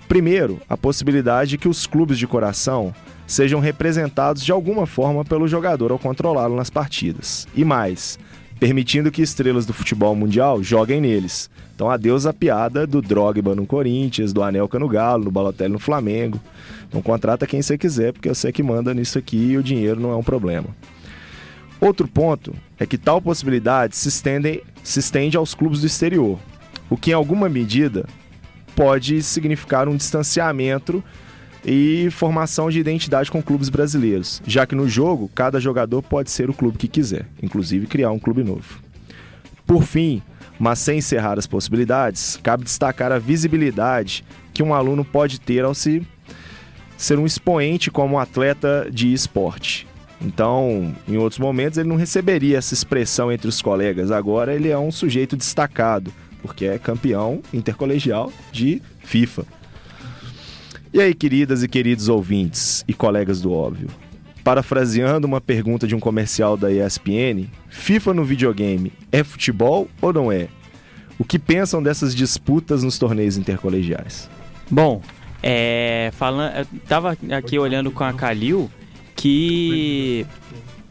[0.09, 2.95] Primeiro, a possibilidade de que os clubes de coração
[3.27, 7.47] sejam representados de alguma forma pelo jogador ao controlá-lo nas partidas.
[7.55, 8.19] E mais,
[8.59, 11.49] permitindo que estrelas do futebol mundial joguem neles.
[11.75, 15.79] Então, adeus a piada do Drogba no Corinthians, do Anelka no Galo, do Balotelli no
[15.79, 16.41] Flamengo.
[16.89, 20.11] Então, contrata quem você quiser, porque você que manda nisso aqui e o dinheiro não
[20.11, 20.67] é um problema.
[21.81, 26.37] Outro ponto é que tal possibilidade se estende, se estende aos clubes do exterior,
[26.91, 28.05] o que, em alguma medida,
[28.75, 31.03] pode significar um distanciamento
[31.65, 36.49] e formação de identidade com clubes brasileiros, já que no jogo cada jogador pode ser
[36.49, 38.81] o clube que quiser, inclusive criar um clube novo.
[39.67, 40.23] Por fim,
[40.59, 45.75] mas sem encerrar as possibilidades, cabe destacar a visibilidade que um aluno pode ter ao
[45.75, 46.07] se
[46.97, 49.87] ser um expoente como atleta de esporte.
[50.21, 54.11] Então, em outros momentos, ele não receberia essa expressão entre os colegas.
[54.11, 59.45] Agora, ele é um sujeito destacado, porque é campeão intercolegial de FIFA.
[60.93, 63.89] E aí, queridas e queridos ouvintes e colegas do óbvio?
[64.43, 70.33] Parafraseando uma pergunta de um comercial da ESPN, FIFA no videogame é futebol ou não
[70.33, 70.49] é?
[71.19, 74.31] O que pensam dessas disputas nos torneios intercolegiais?
[74.71, 75.03] Bom,
[75.43, 78.71] é, falando, eu tava aqui olhando com a Kalil
[79.15, 80.25] que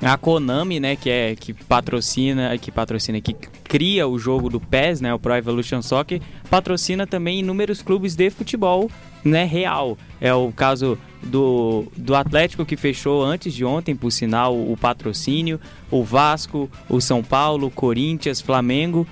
[0.02, 5.02] a Konami, né, que é que patrocina, que patrocina, que cria o jogo do PES,
[5.02, 8.92] né, o Pro Evolution Soccer, patrocina também inúmeros clubes de futebol,
[9.28, 9.98] né, real.
[10.20, 15.60] É o caso do, do Atlético que fechou antes de ontem, por sinal, o patrocínio,
[15.92, 19.08] o Vasco, o São Paulo, Corinthians, Flamengo,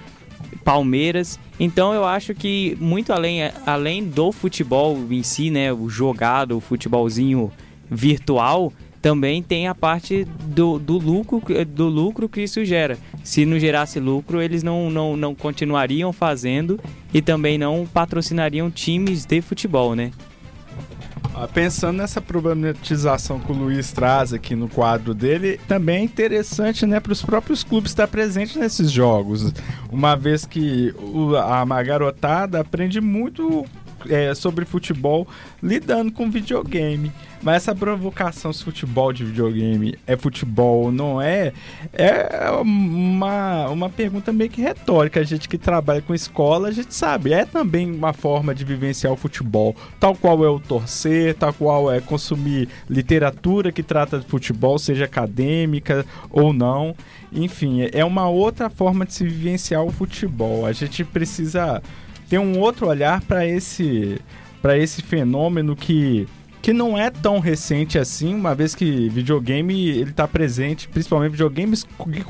[0.64, 1.40] Palmeiras.
[1.60, 6.62] Então eu acho que muito além, além do futebol em si, né, o jogado, o
[6.62, 7.52] futebolzinho
[7.90, 8.74] virtual,
[9.06, 12.98] também tem a parte do, do, lucro, do lucro que isso gera.
[13.24, 16.80] Se não gerasse lucro, eles não, não, não continuariam fazendo
[17.14, 20.10] e também não patrocinariam times de futebol, né?
[21.36, 26.88] Ah, Pensando nessa problematização que o Luiz traz aqui no quadro dele, também é interessante
[26.88, 29.54] né, para os próprios clubes estar presentes nesses jogos.
[29.92, 30.96] Uma vez que
[31.48, 33.68] a garotada aprende muito
[34.10, 35.28] é, sobre futebol
[35.62, 37.12] lidando com videogame.
[37.46, 41.54] Mas essa provocação se futebol de videogame é futebol não é,
[41.94, 45.20] é uma, uma pergunta meio que retórica.
[45.20, 47.34] A gente que trabalha com escola, a gente sabe.
[47.34, 49.76] É também uma forma de vivenciar o futebol.
[50.00, 55.06] Tal qual é o torcer, tal qual é consumir literatura que trata de futebol, seja
[55.06, 56.96] acadêmica ou não.
[57.32, 60.66] Enfim, é uma outra forma de se vivenciar o futebol.
[60.66, 61.82] A gente precisa
[62.30, 64.20] ter um outro olhar para esse,
[64.62, 66.28] para esse fenômeno que
[66.62, 71.86] que não é tão recente assim, uma vez que videogame ele tá presente, principalmente videogames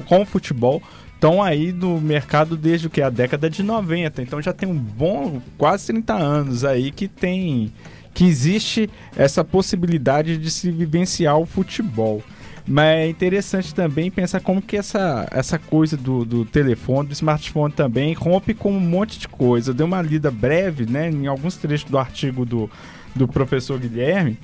[0.05, 0.83] com futebol,
[1.13, 4.21] estão aí no mercado desde o que a década de 90.
[4.21, 7.71] Então já tem um bom quase 30 anos aí que tem
[8.13, 12.21] que existe essa possibilidade de se vivenciar o futebol.
[12.67, 17.71] Mas é interessante também pensar como que essa, essa coisa do, do telefone, do smartphone
[17.71, 19.69] também rompe com um monte de coisa.
[19.69, 22.69] Eu dei uma lida breve, né, em alguns trechos do artigo do,
[23.15, 24.39] do professor Guilherme.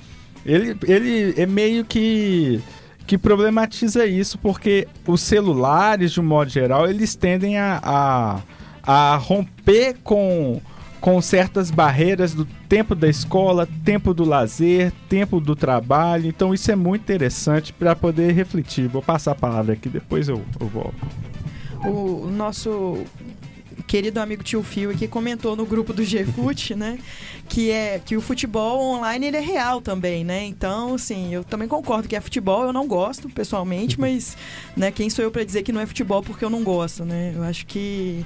[0.46, 2.62] Ele, ele é meio que
[3.06, 8.40] que problematiza isso, porque os celulares, de um modo geral, eles tendem a, a,
[8.82, 10.60] a romper com,
[11.02, 16.28] com certas barreiras do tempo da escola, tempo do lazer, tempo do trabalho.
[16.28, 18.86] Então isso é muito interessante para poder refletir.
[18.86, 20.94] Vou passar a palavra aqui, depois eu, eu volto.
[21.84, 23.04] O nosso
[23.88, 27.00] querido amigo tio Fio aqui comentou no grupo do GFUT, né?
[27.48, 30.44] Que é que o futebol online ele é real também, né?
[30.44, 34.36] Então, assim, eu também concordo que é futebol, eu não gosto pessoalmente, mas,
[34.76, 37.32] né, quem sou eu para dizer que não é futebol porque eu não gosto, né?
[37.34, 38.24] Eu acho que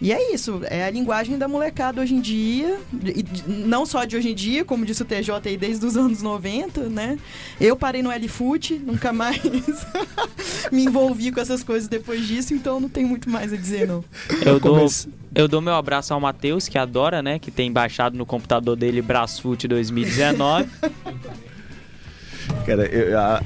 [0.00, 4.16] e é isso, é a linguagem da molecada hoje em dia, e não só de
[4.16, 7.18] hoje em dia, como disse o TJ aí desde os anos 90, né?
[7.60, 9.40] Eu parei no L-Foot, nunca mais
[10.70, 14.04] me envolvi com essas coisas depois disso, então não tem muito mais a dizer, não.
[14.44, 14.86] Eu dou,
[15.34, 17.38] eu dou meu abraço ao Matheus, que adora, né?
[17.38, 20.68] Que tem baixado no computador dele Brasfoot 2019.
[22.66, 23.40] Cara, eu- a,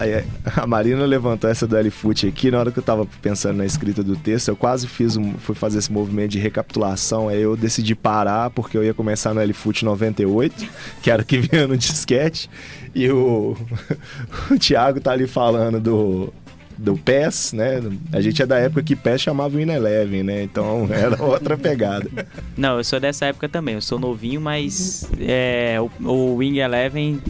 [0.63, 2.51] a- Marina levantou essa do L-Foot aqui.
[2.51, 5.55] Na hora que eu tava pensando na escrita do texto, eu quase fiz um, fui
[5.55, 7.29] fazer esse movimento de recapitulação.
[7.29, 10.67] Aí eu decidi parar, porque eu ia começar no L-Foot 98,
[11.03, 12.49] que era o que vinha no disquete.
[12.95, 13.57] E o,
[14.51, 16.33] o Thiago tá ali falando do.
[16.79, 17.79] Do PES, né?
[18.11, 20.43] A gente é da época que PES chamava o Eleven, né?
[20.45, 22.09] Então era outra pegada.
[22.57, 23.75] Não, eu sou dessa época também.
[23.75, 27.21] Eu sou novinho, mas é, o, o Wing Eleven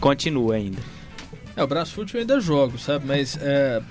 [0.00, 0.78] continua ainda.
[1.62, 3.06] É, o eu ainda jogo, sabe?
[3.06, 3.82] Mas é,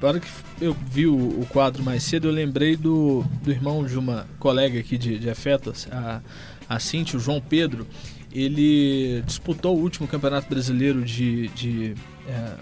[0.00, 0.28] na hora que
[0.60, 4.78] eu vi o, o quadro mais cedo, eu lembrei do, do irmão de uma colega
[4.78, 6.20] aqui de, de afetos, a,
[6.68, 7.86] a Cintia, o João Pedro.
[8.32, 11.94] Ele disputou o último campeonato brasileiro de, de
[12.26, 12.54] é,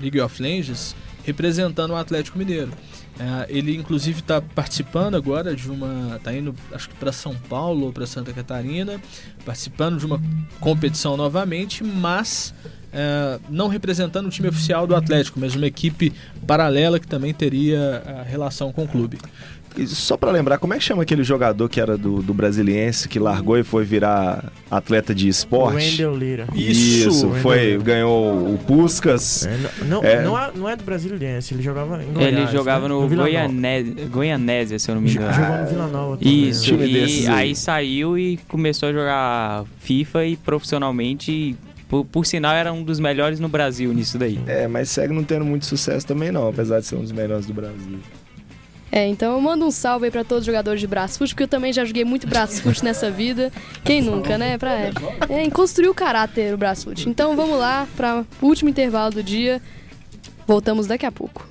[0.00, 0.94] League of Legends
[1.30, 2.72] representando o Atlético Mineiro.
[3.18, 7.86] É, ele inclusive está participando agora de uma, tá indo acho que para São Paulo
[7.86, 9.00] ou para Santa Catarina,
[9.44, 10.20] participando de uma
[10.58, 12.54] competição novamente, mas
[12.92, 16.12] é, não representando o time oficial do Atlético, mas uma equipe
[16.46, 19.18] paralela que também teria a relação com o clube.
[19.82, 23.08] E só pra lembrar, como é que chama aquele jogador que era do, do Brasiliense,
[23.08, 25.76] que largou e foi virar atleta de esporte?
[25.76, 26.46] Wendel Lira.
[26.54, 27.82] Isso, Wendel foi, Lira.
[27.82, 29.46] ganhou o Puskas.
[29.46, 30.22] É, não, não, É.
[30.22, 32.94] não, é, não é do Brasiliense, ele jogava em Goiás, Ele jogava né?
[32.94, 34.08] no Vila Nova.
[34.10, 35.32] Goianésia, se eu não me engano.
[35.32, 37.26] Jogou no Vila Nova também, Isso, e aí.
[37.28, 41.56] aí saiu e começou a jogar FIFA e profissionalmente.
[41.88, 44.38] Por, por sinal, era um dos melhores no Brasil nisso daí.
[44.46, 47.46] É, mas segue não tendo muito sucesso também não, apesar de ser um dos melhores
[47.46, 47.98] do Brasil.
[48.92, 51.48] É, então eu mando um salve aí pra todos os jogadores de Brasfoot, porque eu
[51.48, 53.52] também já joguei muito Brasfoot nessa vida.
[53.84, 54.58] Quem nunca, né?
[54.58, 54.92] Pra, é,
[55.28, 57.08] é, construir o caráter o Brasfoot.
[57.08, 59.62] Então vamos lá para o último intervalo do dia.
[60.46, 61.48] Voltamos daqui a pouco.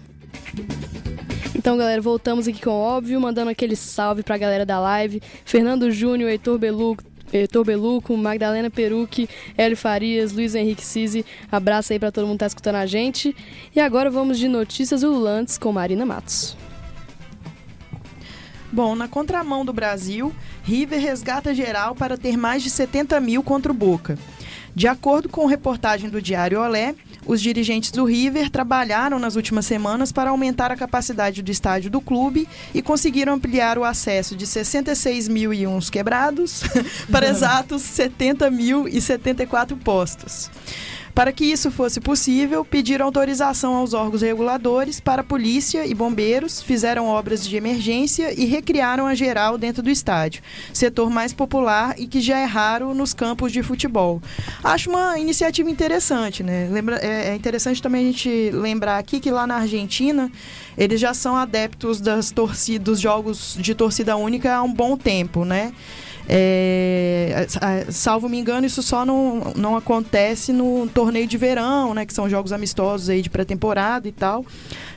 [1.56, 5.22] Então, galera, voltamos aqui com o óbvio, mandando aquele salve pra galera da live.
[5.46, 11.26] Fernando Júnior, Heitor Beluco, Heitor Beluco, Magdalena Perucci, Hélio Farias, Luiz Henrique Cisi.
[11.52, 13.36] Abraço aí pra todo mundo que tá escutando a gente.
[13.76, 16.58] E agora vamos de notícias ululantes com Marina Matos.
[18.72, 23.72] Bom, na contramão do Brasil, River resgata geral para ter mais de 70 mil contra
[23.72, 24.18] o Boca.
[24.76, 26.94] De acordo com reportagem do Diário Olé,
[27.26, 32.00] os dirigentes do River trabalharam nas últimas semanas para aumentar a capacidade do estádio do
[32.00, 36.64] clube e conseguiram ampliar o acesso de 66 mil e uns quebrados
[37.12, 40.50] para exatos 70 mil e 74 postos.
[41.20, 47.08] Para que isso fosse possível, pediram autorização aos órgãos reguladores para polícia e bombeiros, fizeram
[47.08, 50.42] obras de emergência e recriaram a geral dentro do estádio,
[50.74, 54.22] setor mais popular e que já é raro nos campos de futebol.
[54.64, 56.70] Acho uma iniciativa interessante, né?
[56.72, 60.32] Lembra, é, é interessante também a gente lembrar aqui que lá na Argentina
[60.78, 65.44] eles já são adeptos das torcidas, dos jogos de torcida única há um bom tempo,
[65.44, 65.74] né?
[66.32, 67.48] É,
[67.90, 72.06] salvo me engano, isso só não, não acontece no torneio de verão, né?
[72.06, 74.46] Que são jogos amistosos aí de pré-temporada e tal.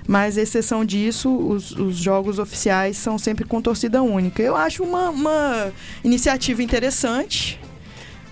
[0.07, 4.43] Mas, exceção disso, os, os, jogos oficiais são sempre com torcida única.
[4.43, 5.73] Eu acho uma, uma
[6.05, 7.59] iniciativa interessante.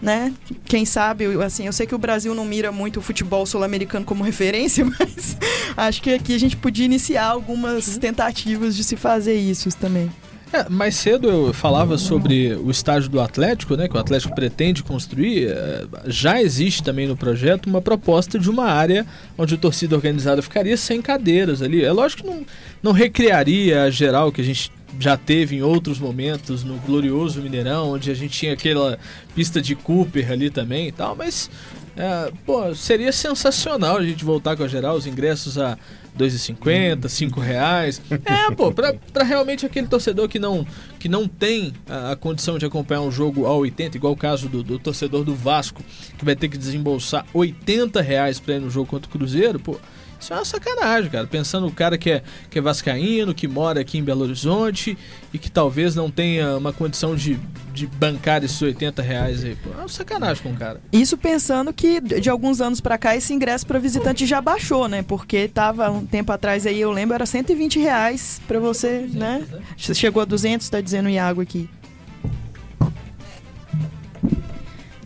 [0.02, 0.32] Né?
[0.64, 4.24] Quem sabe, assim, eu sei que o Brasil não mira muito o futebol sul-americano como
[4.24, 5.36] referência, mas
[5.76, 10.10] acho que aqui a gente podia iniciar algumas tentativas de se fazer isso também.
[10.52, 14.82] É, mais cedo eu falava sobre o estádio do Atlético, né, que o Atlético pretende
[14.82, 15.48] construir.
[15.48, 19.06] É, já existe também no projeto uma proposta de uma área
[19.38, 21.84] onde a torcida organizada ficaria sem cadeiras ali.
[21.84, 22.44] É lógico que não,
[22.82, 27.92] não recriaria a geral que a gente já teve em outros momentos no glorioso Mineirão,
[27.92, 28.98] onde a gente tinha aquela
[29.36, 31.48] pista de Cooper ali também e tal, mas
[31.96, 35.78] é, pô, seria sensacional a gente voltar com a geral, os ingressos a
[36.18, 38.02] 2,50, 5 reais.
[38.24, 40.66] É, pô, pra, pra realmente aquele torcedor que não,
[40.98, 44.48] que não tem a, a condição de acompanhar um jogo a 80, igual o caso
[44.48, 45.82] do, do, torcedor do Vasco,
[46.18, 49.78] que vai ter que desembolsar 80 reais pra ir no jogo contra o Cruzeiro, pô.
[50.20, 51.26] Isso é uma sacanagem, cara.
[51.26, 54.96] Pensando no cara que é, que é vascaíno, que mora aqui em Belo Horizonte
[55.32, 57.38] e que talvez não tenha uma condição de,
[57.72, 59.56] de bancar esses 80 reais aí.
[59.56, 60.80] Pô, é uma sacanagem com o cara.
[60.92, 65.02] Isso pensando que de alguns anos para cá esse ingresso para visitante já baixou, né?
[65.02, 69.46] Porque tava um tempo atrás aí, eu lembro, era 120 reais para você, 200, né?
[69.50, 69.94] né?
[69.94, 71.68] Chegou a 200, tá dizendo o Iago aqui.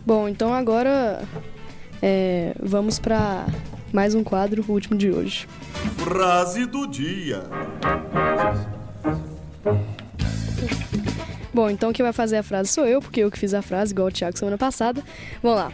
[0.05, 1.23] Bom, então agora
[2.01, 3.47] é, vamos para
[3.95, 5.47] mais um quadro, o último de hoje.
[5.97, 7.43] Frase do dia.
[11.53, 13.93] Bom, então quem vai fazer a frase sou eu, porque eu que fiz a frase,
[13.93, 15.01] igual o Thiago semana passada.
[15.41, 15.71] Vamos lá.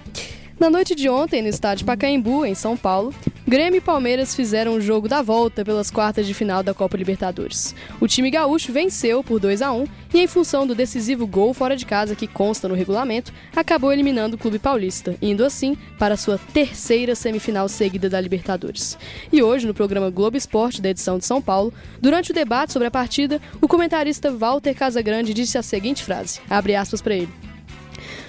[0.62, 3.12] Na noite de ontem, no estádio Pacaembu, em São Paulo,
[3.48, 7.74] Grêmio e Palmeiras fizeram o jogo da volta pelas quartas de final da Copa Libertadores.
[8.00, 11.76] O time gaúcho venceu por 2 a 1 e, em função do decisivo gol fora
[11.76, 16.40] de casa que consta no regulamento, acabou eliminando o clube paulista, indo assim para sua
[16.54, 19.00] terceira semifinal seguida da Libertadores.
[19.34, 22.88] E hoje, no programa Globo Esporte da edição de São Paulo, durante o debate sobre
[22.88, 27.51] a partida, o comentarista Walter Casagrande disse a seguinte frase: abre aspas para ele.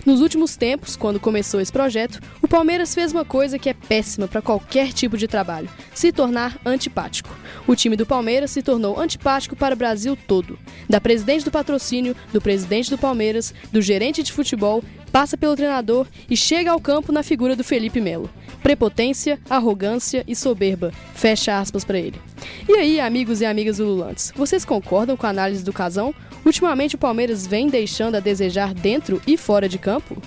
[0.05, 4.27] Nos últimos tempos, quando começou esse projeto, o Palmeiras fez uma coisa que é péssima
[4.27, 7.31] para qualquer tipo de trabalho: se tornar antipático.
[7.69, 10.59] O time do Palmeiras se tornou antipático para o Brasil todo.
[10.89, 14.83] Da presidente do patrocínio, do presidente do Palmeiras, do gerente de futebol,
[15.13, 18.29] passa pelo treinador e chega ao campo na figura do Felipe Melo.
[18.61, 20.93] Prepotência, arrogância e soberba.
[21.15, 22.21] Fecha aspas para ele.
[22.69, 26.13] E aí, amigos e amigas ululantes, vocês concordam com a análise do casão
[26.45, 30.21] Ultimamente o Palmeiras vem deixando a desejar dentro e fora de campo?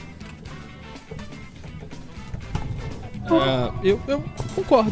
[3.26, 4.92] Uh, eu, eu, concordo.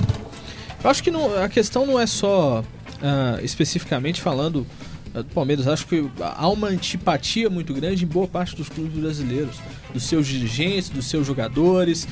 [0.83, 4.65] Eu acho que não, a questão não é só uh, especificamente falando
[5.13, 5.67] uh, do Palmeiras.
[5.67, 9.57] Acho que há uma antipatia muito grande em boa parte dos clubes brasileiros,
[9.93, 12.07] dos seus dirigentes, dos seus jogadores,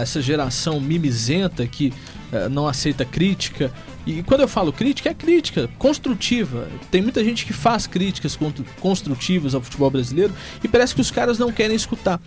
[0.00, 1.92] essa geração mimizenta que
[2.48, 3.72] não aceita crítica,
[4.06, 6.68] e quando eu falo crítica, é crítica construtiva.
[6.90, 8.38] Tem muita gente que faz críticas
[8.80, 10.32] construtivas ao futebol brasileiro
[10.62, 12.20] e parece que os caras não querem escutar.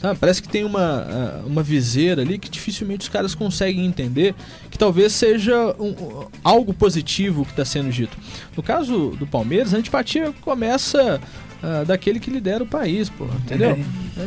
[0.00, 0.18] Sabe?
[0.18, 4.34] Parece que tem uma, uma viseira ali que dificilmente os caras conseguem entender
[4.70, 8.16] que talvez seja um, algo positivo que está sendo dito.
[8.56, 11.20] No caso do Palmeiras, a antipatia começa
[11.62, 13.10] uh, daquele que lidera o país,
[13.44, 13.78] entendeu?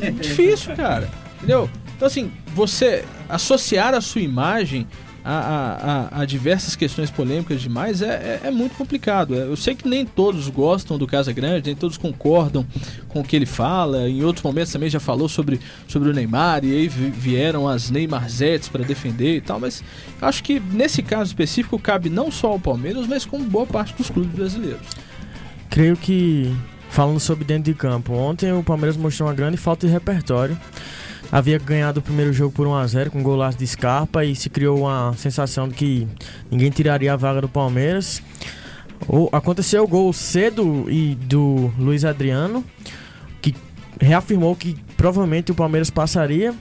[0.01, 1.09] É difícil, cara.
[1.37, 1.69] Entendeu?
[1.95, 4.87] Então, assim, você associar a sua imagem
[5.29, 9.35] a, a, a, diversas questões polêmicas demais é, é, é, muito complicado.
[9.35, 12.65] É, eu sei que nem todos gostam do Casa Grande, nem todos concordam
[13.09, 14.07] com o que ele fala.
[14.09, 18.69] Em outros momentos também já falou sobre, sobre o Neymar e aí vieram as Neymarzetes
[18.69, 19.59] para defender e tal.
[19.59, 19.83] Mas
[20.21, 24.09] acho que nesse caso específico cabe não só ao Palmeiras, mas como boa parte dos
[24.09, 24.87] clubes brasileiros.
[25.69, 26.55] Creio que
[26.89, 30.57] falando sobre dentro de campo, ontem o Palmeiras mostrou uma grande falta de repertório
[31.31, 35.13] havia ganhado o primeiro jogo por 1x0 com golaço de Scarpa e se criou uma
[35.17, 36.07] sensação de que
[36.49, 38.21] ninguém tiraria a vaga do Palmeiras.
[39.07, 42.63] O, aconteceu o gol cedo e do Luiz Adriano,
[43.41, 43.55] que
[43.99, 46.53] reafirmou que provavelmente o Palmeiras passaria.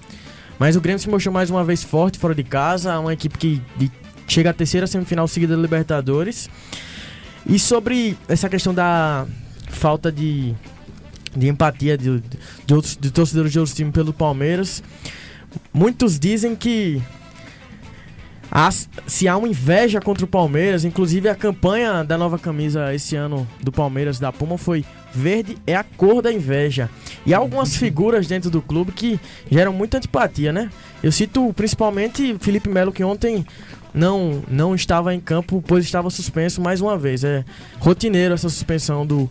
[0.58, 3.62] Mas o Grêmio se mostrou mais uma vez forte fora de casa, uma equipe que
[3.76, 3.90] de,
[4.26, 6.48] chega à terceira semifinal seguida da Libertadores.
[7.46, 9.26] E sobre essa questão da
[9.68, 10.54] falta de
[11.36, 12.20] de empatia de,
[12.66, 14.82] de, outros, de torcedores de outros times pelo Palmeiras.
[15.72, 17.00] Muitos dizem que
[18.50, 18.70] há-
[19.06, 23.46] se há uma inveja contra o Palmeiras, inclusive a campanha da nova camisa esse ano
[23.62, 24.84] do Palmeiras da Puma foi
[25.14, 26.90] verde é a cor da inveja.
[27.24, 29.18] E há algumas figuras dentro do clube que
[29.50, 30.70] geram muita antipatia, né?
[31.02, 33.44] Eu cito principalmente Felipe Melo que ontem
[33.94, 37.24] não não estava em campo, pois estava suspenso mais uma vez.
[37.24, 37.44] É
[37.78, 39.30] rotineiro essa suspensão do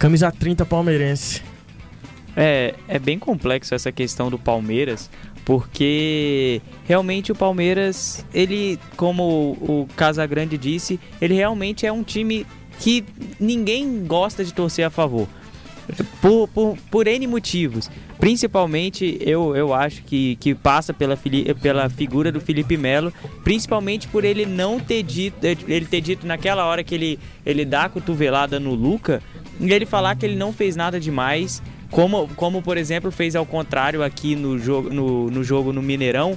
[0.00, 1.42] camisa 30 palmeirense.
[2.34, 5.10] É, é bem complexo essa questão do Palmeiras,
[5.44, 12.46] porque realmente o Palmeiras, ele, como o Casagrande disse, ele realmente é um time
[12.78, 13.04] que
[13.38, 15.28] ninguém gosta de torcer a favor.
[16.22, 17.90] Por, por, por N motivos.
[18.18, 21.18] Principalmente, eu, eu acho que, que passa pela,
[21.60, 26.64] pela figura do Felipe Melo, principalmente por ele não ter dito, ele ter dito naquela
[26.64, 29.20] hora que ele, ele dá a cotovelada no Luca,
[29.60, 33.44] e ele falar que ele não fez nada demais, como, como por exemplo fez ao
[33.44, 36.36] contrário aqui no jogo no, no jogo no Mineirão,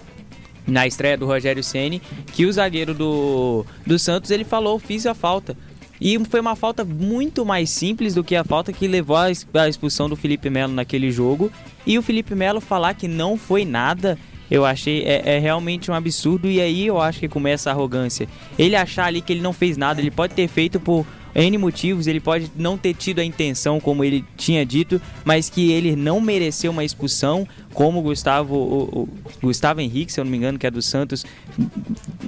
[0.67, 2.01] na estreia do Rogério Ceni,
[2.31, 5.57] que o zagueiro do, do Santos ele falou fiz a falta.
[6.01, 9.47] E foi uma falta muito mais simples do que a falta que levou à ex-
[9.53, 11.49] à expulsão do Felipe Melo naquele jogo.
[11.85, 14.17] E o Felipe Melo falar que não foi nada,
[14.51, 16.49] eu achei é, é realmente um absurdo.
[16.49, 18.27] E aí eu acho que começa a arrogância.
[18.59, 21.05] Ele achar ali que ele não fez nada, ele pode ter feito por
[21.35, 25.71] N motivos, ele pode não ter tido a intenção, como ele tinha dito, mas que
[25.71, 29.09] ele não mereceu uma expulsão, como Gustavo, o, o
[29.41, 31.25] Gustavo Henrique, se eu não me engano, que é do Santos,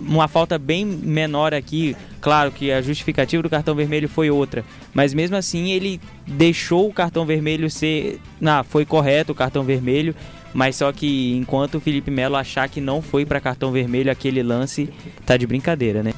[0.01, 1.95] uma falta bem menor aqui.
[2.19, 6.93] Claro que a justificativa do cartão vermelho foi outra, mas mesmo assim ele deixou o
[6.93, 8.19] cartão vermelho ser.
[8.41, 10.15] Não, foi correto o cartão vermelho,
[10.53, 14.41] mas só que enquanto o Felipe Melo achar que não foi para cartão vermelho aquele
[14.41, 14.89] lance,
[15.25, 16.13] tá de brincadeira, né?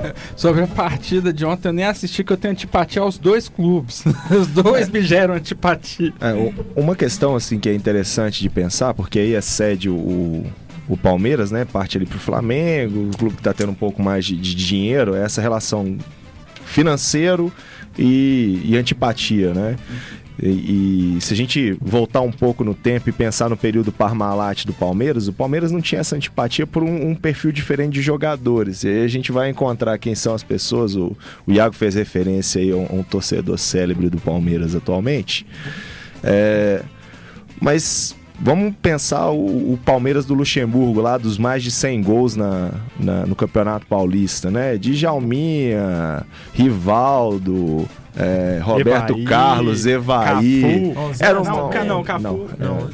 [0.36, 4.04] Sobre a partida de ontem, eu nem assisti que eu tenho antipatia aos dois clubes.
[4.30, 6.12] Os dois me geram antipatia.
[6.20, 6.32] É,
[6.74, 10.44] uma questão assim que é interessante de pensar, porque aí excede o,
[10.88, 11.64] o Palmeiras, né?
[11.64, 15.14] Parte ali pro Flamengo, o clube que tá tendo um pouco mais de, de dinheiro,
[15.14, 15.98] é essa relação
[16.64, 17.52] financeiro
[17.98, 19.76] e, e antipatia, né?
[20.42, 24.64] E, e se a gente voltar um pouco no tempo e pensar no período Parmalat
[24.66, 28.84] do Palmeiras, o Palmeiras não tinha essa antipatia por um, um perfil diferente de jogadores.
[28.84, 30.94] E aí a gente vai encontrar quem são as pessoas.
[30.94, 31.16] O,
[31.46, 35.46] o Iago fez referência aí a um, um torcedor célebre do Palmeiras atualmente.
[36.22, 36.82] É,
[37.60, 42.72] mas vamos pensar o, o Palmeiras do Luxemburgo, lá dos mais de 100 gols na,
[43.00, 44.76] na- no Campeonato Paulista, né?
[44.76, 50.62] Djalminha, Rivaldo, é, Roberto Evaí, Carlos, Evaí.
[50.94, 51.14] Cafu.
[51.22, 52.22] Era Não, uma- Ca- não, Cafu.
[52.22, 52.88] não, Não.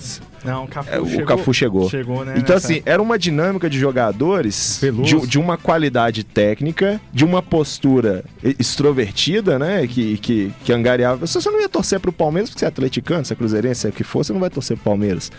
[0.45, 1.89] Não, o Cafu, é, o chegou, Cafu chegou.
[1.89, 2.35] Chegou, né?
[2.37, 7.41] Então, nessa- assim, era uma dinâmica de jogadores de, de uma qualidade técnica, de uma
[7.41, 9.87] postura extrovertida, né?
[9.87, 11.27] Que, que, que angariava.
[11.29, 13.91] Se você não ia torcer pro Palmeiras, porque você é atleticano, você é cruzeirense, é
[13.91, 15.31] o que for, você não vai torcer pro Palmeiras.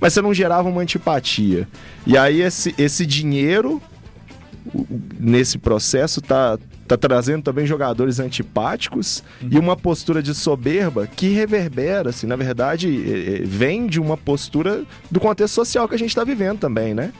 [0.00, 1.68] Mas você não gerava uma antipatia.
[2.06, 3.82] E aí, esse, esse dinheiro,
[4.72, 6.58] o- o- nesse processo, tá.
[6.92, 12.86] Tá trazendo também jogadores antipáticos e uma postura de soberba que reverbera, assim, na verdade,
[12.86, 16.92] eh, eh, vem de uma postura do contexto social que a gente está vivendo também,
[16.92, 17.10] né?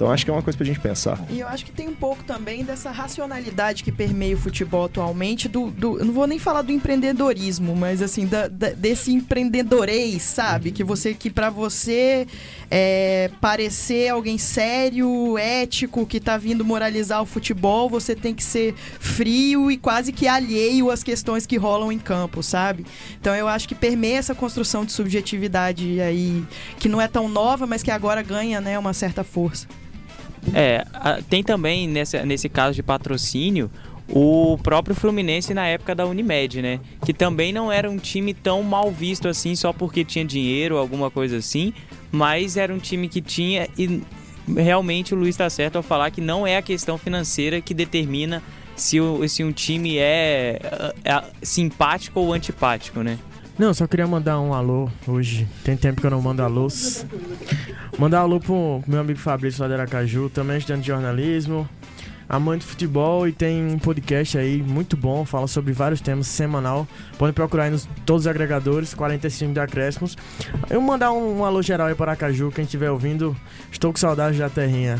[0.00, 1.22] Então acho que é uma coisa pra gente pensar.
[1.28, 5.46] E eu acho que tem um pouco também dessa racionalidade que permeia o futebol atualmente,
[5.46, 10.22] do, do- eu não vou nem falar do empreendedorismo, mas assim, da- da- desse empreendedorês,
[10.22, 10.70] sabe?
[10.72, 12.26] Que você que para você
[12.70, 18.74] é, parecer alguém sério, ético, que tá vindo moralizar o futebol, você tem que ser
[18.98, 22.86] frio e quase que alheio às questões que rolam em campo, sabe?
[23.20, 26.42] Então eu acho que permeia essa construção de subjetividade aí,
[26.78, 29.68] que não é tão nova, mas que agora ganha, né, uma certa força.
[30.54, 30.84] É,
[31.28, 33.70] tem também nesse caso de patrocínio
[34.08, 36.80] o próprio Fluminense na época da Unimed, né?
[37.04, 41.10] Que também não era um time tão mal visto assim só porque tinha dinheiro, alguma
[41.10, 41.72] coisa assim,
[42.10, 44.02] mas era um time que tinha e
[44.56, 48.42] realmente o Luiz está certo ao falar que não é a questão financeira que determina
[48.74, 50.58] se, o- se um time é,
[51.04, 53.16] é simpático ou antipático, né?
[53.56, 55.46] Não, só queria mandar um alô hoje.
[55.62, 57.04] Tem tempo que eu não mando alôs.
[58.00, 61.68] Mandar um alô pro meu amigo Fabrício lá de Aracaju, também estudante de jornalismo,
[62.26, 66.88] amante de futebol e tem um podcast aí muito bom, fala sobre vários temas semanal.
[67.18, 70.16] Podem procurar aí nos todos os agregadores, 45 de acréscimos.
[70.70, 73.36] Eu mandar um, um alô geral aí para Aracaju, quem estiver ouvindo,
[73.70, 74.98] estou com saudade da terrinha.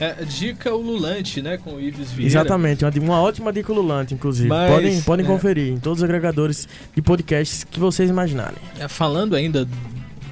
[0.00, 2.40] É, dica ululante, né, com o Ives Vieira.
[2.40, 4.48] Exatamente, uma, uma ótima dica ululante, inclusive.
[4.48, 5.28] Mas, podem podem é.
[5.28, 8.58] conferir em todos os agregadores de podcasts que vocês imaginarem.
[8.80, 9.64] É, falando ainda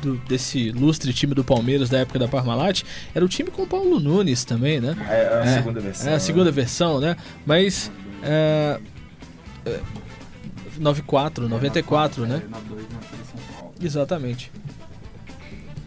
[0.03, 2.83] do- desse ilustre time do Palmeiras da época da Parmalat,
[3.15, 4.97] era o time com o Paulo Nunes também, né?
[5.09, 5.81] É, a segunda
[6.11, 7.17] É, a segunda versão, né?
[7.47, 7.91] Mas.
[8.23, 8.79] É,
[9.67, 9.81] é,
[10.79, 12.43] 94, 94, né?
[13.83, 14.51] Exatamente.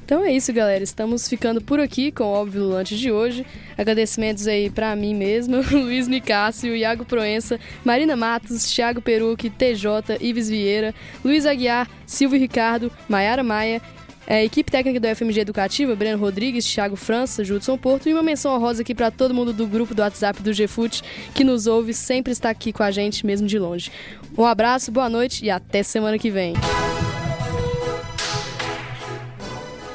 [0.06, 0.84] Então é isso, galera.
[0.84, 3.46] Estamos ficando por aqui com o Óbvio Lulante de hoje.
[3.78, 10.50] Agradecimentos aí para mim mesmo, Luiz Nicásio, Iago Proença, Marina Matos, Thiago Peruque, TJ, Ives
[10.50, 10.94] Vieira,
[11.24, 13.82] Luiz Aguiar, Silvio Ricardo, Maiara Maia
[14.26, 18.56] é, equipe técnica do FMG Educativa, Breno Rodrigues, Thiago França, Judson Porto e uma menção
[18.56, 21.04] honrosa aqui para todo mundo do grupo do WhatsApp do GFUT
[21.34, 23.92] que nos ouve, sempre está aqui com a gente, mesmo de longe.
[24.38, 26.54] Um abraço, boa noite e até semana que vem.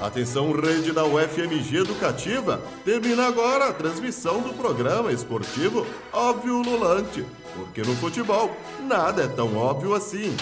[0.01, 2.63] Atenção, rede da UFMG Educativa.
[2.85, 7.25] Termina agora a transmissão do programa esportivo Óbvio Lulante.
[7.55, 8.57] Porque no futebol,
[8.87, 10.37] nada é tão óbvio assim.